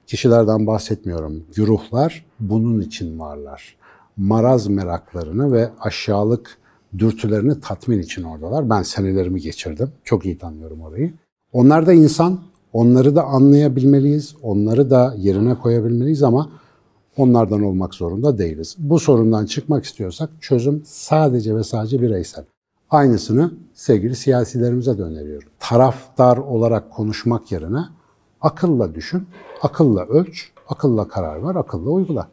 kişilerden 0.06 0.66
bahsetmiyorum. 0.66 1.44
Güruhlar 1.54 2.26
bunun 2.40 2.80
için 2.80 3.18
varlar. 3.18 3.76
maraz 4.16 4.66
meraklarını 4.66 5.52
ve 5.52 5.70
aşağılık 5.80 6.58
dürtülerini 6.98 7.60
tatmin 7.60 7.98
için 7.98 8.22
oradalar. 8.22 8.70
Ben 8.70 8.82
senelerimi 8.82 9.40
geçirdim. 9.40 9.92
Çok 10.04 10.26
iyi 10.26 10.38
tanıyorum 10.38 10.80
orayı. 10.80 11.12
Onlar 11.52 11.86
da 11.86 11.92
insan. 11.92 12.38
Onları 12.72 13.16
da 13.16 13.24
anlayabilmeliyiz. 13.24 14.34
Onları 14.42 14.90
da 14.90 15.14
yerine 15.18 15.54
koyabilmeliyiz 15.54 16.22
ama 16.22 16.50
onlardan 17.16 17.62
olmak 17.62 17.94
zorunda 17.94 18.38
değiliz. 18.38 18.76
Bu 18.78 18.98
sorundan 18.98 19.46
çıkmak 19.46 19.84
istiyorsak 19.84 20.30
çözüm 20.40 20.82
sadece 20.84 21.56
ve 21.56 21.64
sadece 21.64 22.02
bireysel. 22.02 22.44
Aynısını 22.90 23.54
sevgili 23.74 24.16
siyasilerimize 24.16 24.98
de 24.98 25.02
öneriyorum. 25.02 25.48
Taraftar 25.58 26.36
olarak 26.36 26.90
konuşmak 26.92 27.52
yerine 27.52 27.84
akılla 28.40 28.94
düşün, 28.94 29.26
akılla 29.62 30.06
ölç, 30.06 30.52
akılla 30.68 31.08
karar 31.08 31.42
ver, 31.42 31.54
akılla 31.54 31.90
uygula. 31.90 32.28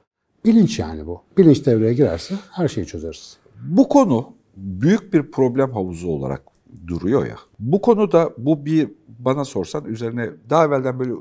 Bilinç 0.45 0.79
yani 0.79 1.07
bu. 1.07 1.21
Bilinç 1.37 1.65
devreye 1.65 1.93
girerse 1.93 2.35
her 2.51 2.67
şeyi 2.67 2.87
çözeriz. 2.87 3.37
Bu 3.69 3.89
konu 3.89 4.25
büyük 4.57 5.13
bir 5.13 5.31
problem 5.31 5.71
havuzu 5.71 6.07
olarak 6.07 6.41
duruyor 6.87 7.25
ya. 7.25 7.35
Bu 7.59 7.81
konuda 7.81 8.29
bu 8.37 8.65
bir 8.65 8.91
bana 9.19 9.45
sorsan 9.45 9.85
üzerine 9.85 10.29
daha 10.49 10.65
evvelden 10.65 10.99
böyle 10.99 11.13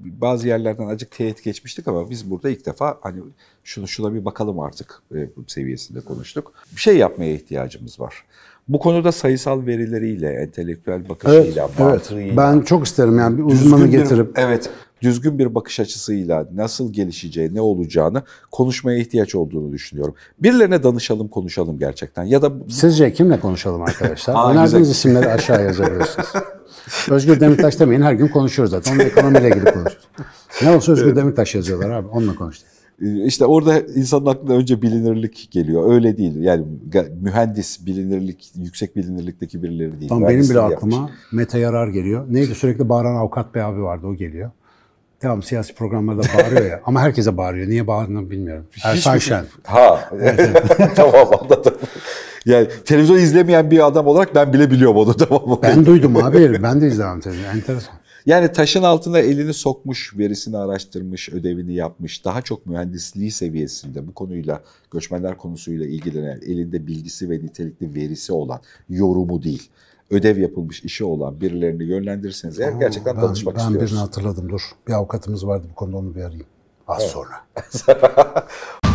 bazı 0.00 0.48
yerlerden 0.48 0.86
acık 0.86 1.10
teyit 1.10 1.42
geçmiştik 1.44 1.88
ama 1.88 2.10
biz 2.10 2.30
burada 2.30 2.50
ilk 2.50 2.66
defa 2.66 2.98
hani 3.00 3.20
şunu 3.64 3.88
şuna 3.88 4.14
bir 4.14 4.24
bakalım 4.24 4.60
artık 4.60 5.02
e, 5.14 5.28
seviyesinde 5.46 6.00
konuştuk. 6.00 6.52
Bir 6.76 6.80
şey 6.80 6.96
yapmaya 6.96 7.32
ihtiyacımız 7.34 8.00
var. 8.00 8.24
Bu 8.68 8.78
konuda 8.78 9.12
sayısal 9.12 9.66
verileriyle, 9.66 10.28
entelektüel 10.32 11.08
bakışıyla, 11.08 11.68
mantığıyla, 11.78 12.36
Ben 12.36 12.60
çok 12.60 12.86
isterim 12.86 13.18
yani 13.18 13.38
bir 13.38 13.42
uzmanı 13.42 13.84
bir- 13.84 13.90
getirip 13.90 14.38
evet 14.38 14.70
düzgün 15.02 15.38
bir 15.38 15.54
bakış 15.54 15.80
açısıyla 15.80 16.48
nasıl 16.54 16.92
gelişeceği, 16.92 17.54
ne 17.54 17.60
olacağını 17.60 18.22
konuşmaya 18.50 18.98
ihtiyaç 18.98 19.34
olduğunu 19.34 19.72
düşünüyorum. 19.72 20.14
Birilerine 20.38 20.82
danışalım, 20.82 21.28
konuşalım 21.28 21.78
gerçekten. 21.78 22.24
Ya 22.24 22.42
da 22.42 22.52
Sizce 22.68 23.12
kimle 23.12 23.40
konuşalım 23.40 23.82
arkadaşlar? 23.82 24.50
Önerdiğiniz 24.52 24.90
isimleri 24.90 25.28
aşağı 25.28 25.64
yazabilirsiniz. 25.64 26.28
Özgür 27.10 27.40
Demirtaş 27.40 27.80
demeyin 27.80 28.02
her 28.02 28.12
gün 28.12 28.28
konuşuyoruz 28.28 28.70
zaten. 28.70 28.94
Onun 28.94 29.00
ekonomiyle 29.00 29.48
ilgili 29.48 29.64
konuşuyoruz. 29.64 30.08
Ne 30.62 30.70
olsa 30.70 30.92
Özgür 30.92 31.16
Demirtaş 31.16 31.54
yazıyorlar 31.54 31.90
abi. 31.90 32.08
Onunla 32.08 32.34
konuştuk. 32.34 32.68
İşte 33.24 33.44
orada 33.46 33.80
insanın 33.80 34.26
aklına 34.26 34.52
önce 34.54 34.82
bilinirlik 34.82 35.48
geliyor. 35.50 35.92
Öyle 35.94 36.16
değil. 36.16 36.40
Yani 36.40 36.64
mühendis, 37.20 37.86
bilinirlik, 37.86 38.52
yüksek 38.56 38.96
bilinirlikteki 38.96 39.62
birileri 39.62 40.00
değil. 40.00 40.08
Tamam 40.08 40.28
benim 40.28 40.42
bile 40.42 40.58
yapmış. 40.58 40.76
aklıma 40.76 41.10
Mete 41.32 41.58
Yarar 41.58 41.88
geliyor. 41.88 42.26
Neydi 42.28 42.54
sürekli 42.54 42.88
bağıran 42.88 43.16
avukat 43.16 43.54
bey 43.54 43.62
abi 43.62 43.82
vardı 43.82 44.06
o 44.06 44.14
geliyor. 44.14 44.50
Tamam 45.20 45.42
siyasi 45.42 45.74
programlarda 45.74 46.22
bağırıyor 46.36 46.70
ya. 46.70 46.80
Ama 46.84 47.00
herkese 47.00 47.36
bağırıyor. 47.36 47.68
Niye 47.68 47.86
bağırdığını 47.86 48.30
bilmiyorum. 48.30 48.66
Ersan 48.84 49.18
Şen. 49.18 49.44
Ha, 49.64 50.10
tamam 50.96 51.28
anladım. 51.40 51.74
Yani 52.48 52.68
televizyon 52.84 53.16
izlemeyen 53.18 53.70
bir 53.70 53.86
adam 53.86 54.06
olarak 54.06 54.34
ben 54.34 54.52
bile 54.52 54.70
biliyorum 54.70 54.96
onu 54.96 55.16
tamam? 55.16 55.58
Ben 55.62 55.86
duydum 55.86 56.16
abi. 56.16 56.62
Ben 56.62 56.80
de 56.80 56.86
izlemem 56.88 57.20
televizyon. 57.20 57.50
Enteresan. 57.56 57.94
Yani 58.26 58.52
taşın 58.52 58.82
altına 58.82 59.18
elini 59.18 59.54
sokmuş, 59.54 60.14
verisini 60.18 60.56
araştırmış, 60.56 61.28
ödevini 61.28 61.74
yapmış, 61.74 62.24
daha 62.24 62.42
çok 62.42 62.66
mühendisliği 62.66 63.30
seviyesinde 63.30 64.06
bu 64.06 64.14
konuyla, 64.14 64.62
göçmenler 64.90 65.36
konusuyla 65.36 65.86
ilgilenen, 65.86 66.40
elinde 66.46 66.86
bilgisi 66.86 67.30
ve 67.30 67.34
nitelikli 67.34 67.94
verisi 67.94 68.32
olan, 68.32 68.60
yorumu 68.88 69.42
değil, 69.42 69.70
ödev 70.10 70.38
yapılmış 70.38 70.84
işi 70.84 71.04
olan 71.04 71.40
birilerini 71.40 71.84
yönlendirirseniz 71.84 72.60
eğer 72.60 72.72
gerçekten 72.72 73.16
Ben, 73.16 73.22
danışmak 73.22 73.56
ben 73.56 73.60
istiyoruz. 73.60 73.90
birini 73.90 74.00
hatırladım 74.00 74.48
dur. 74.48 74.60
Bir 74.88 74.92
avukatımız 74.92 75.46
vardı 75.46 75.66
bu 75.70 75.74
konuda 75.74 75.96
onu 75.96 76.14
bir 76.14 76.20
arayayım. 76.20 76.46
Az 76.88 77.02
sonra. 77.02 77.34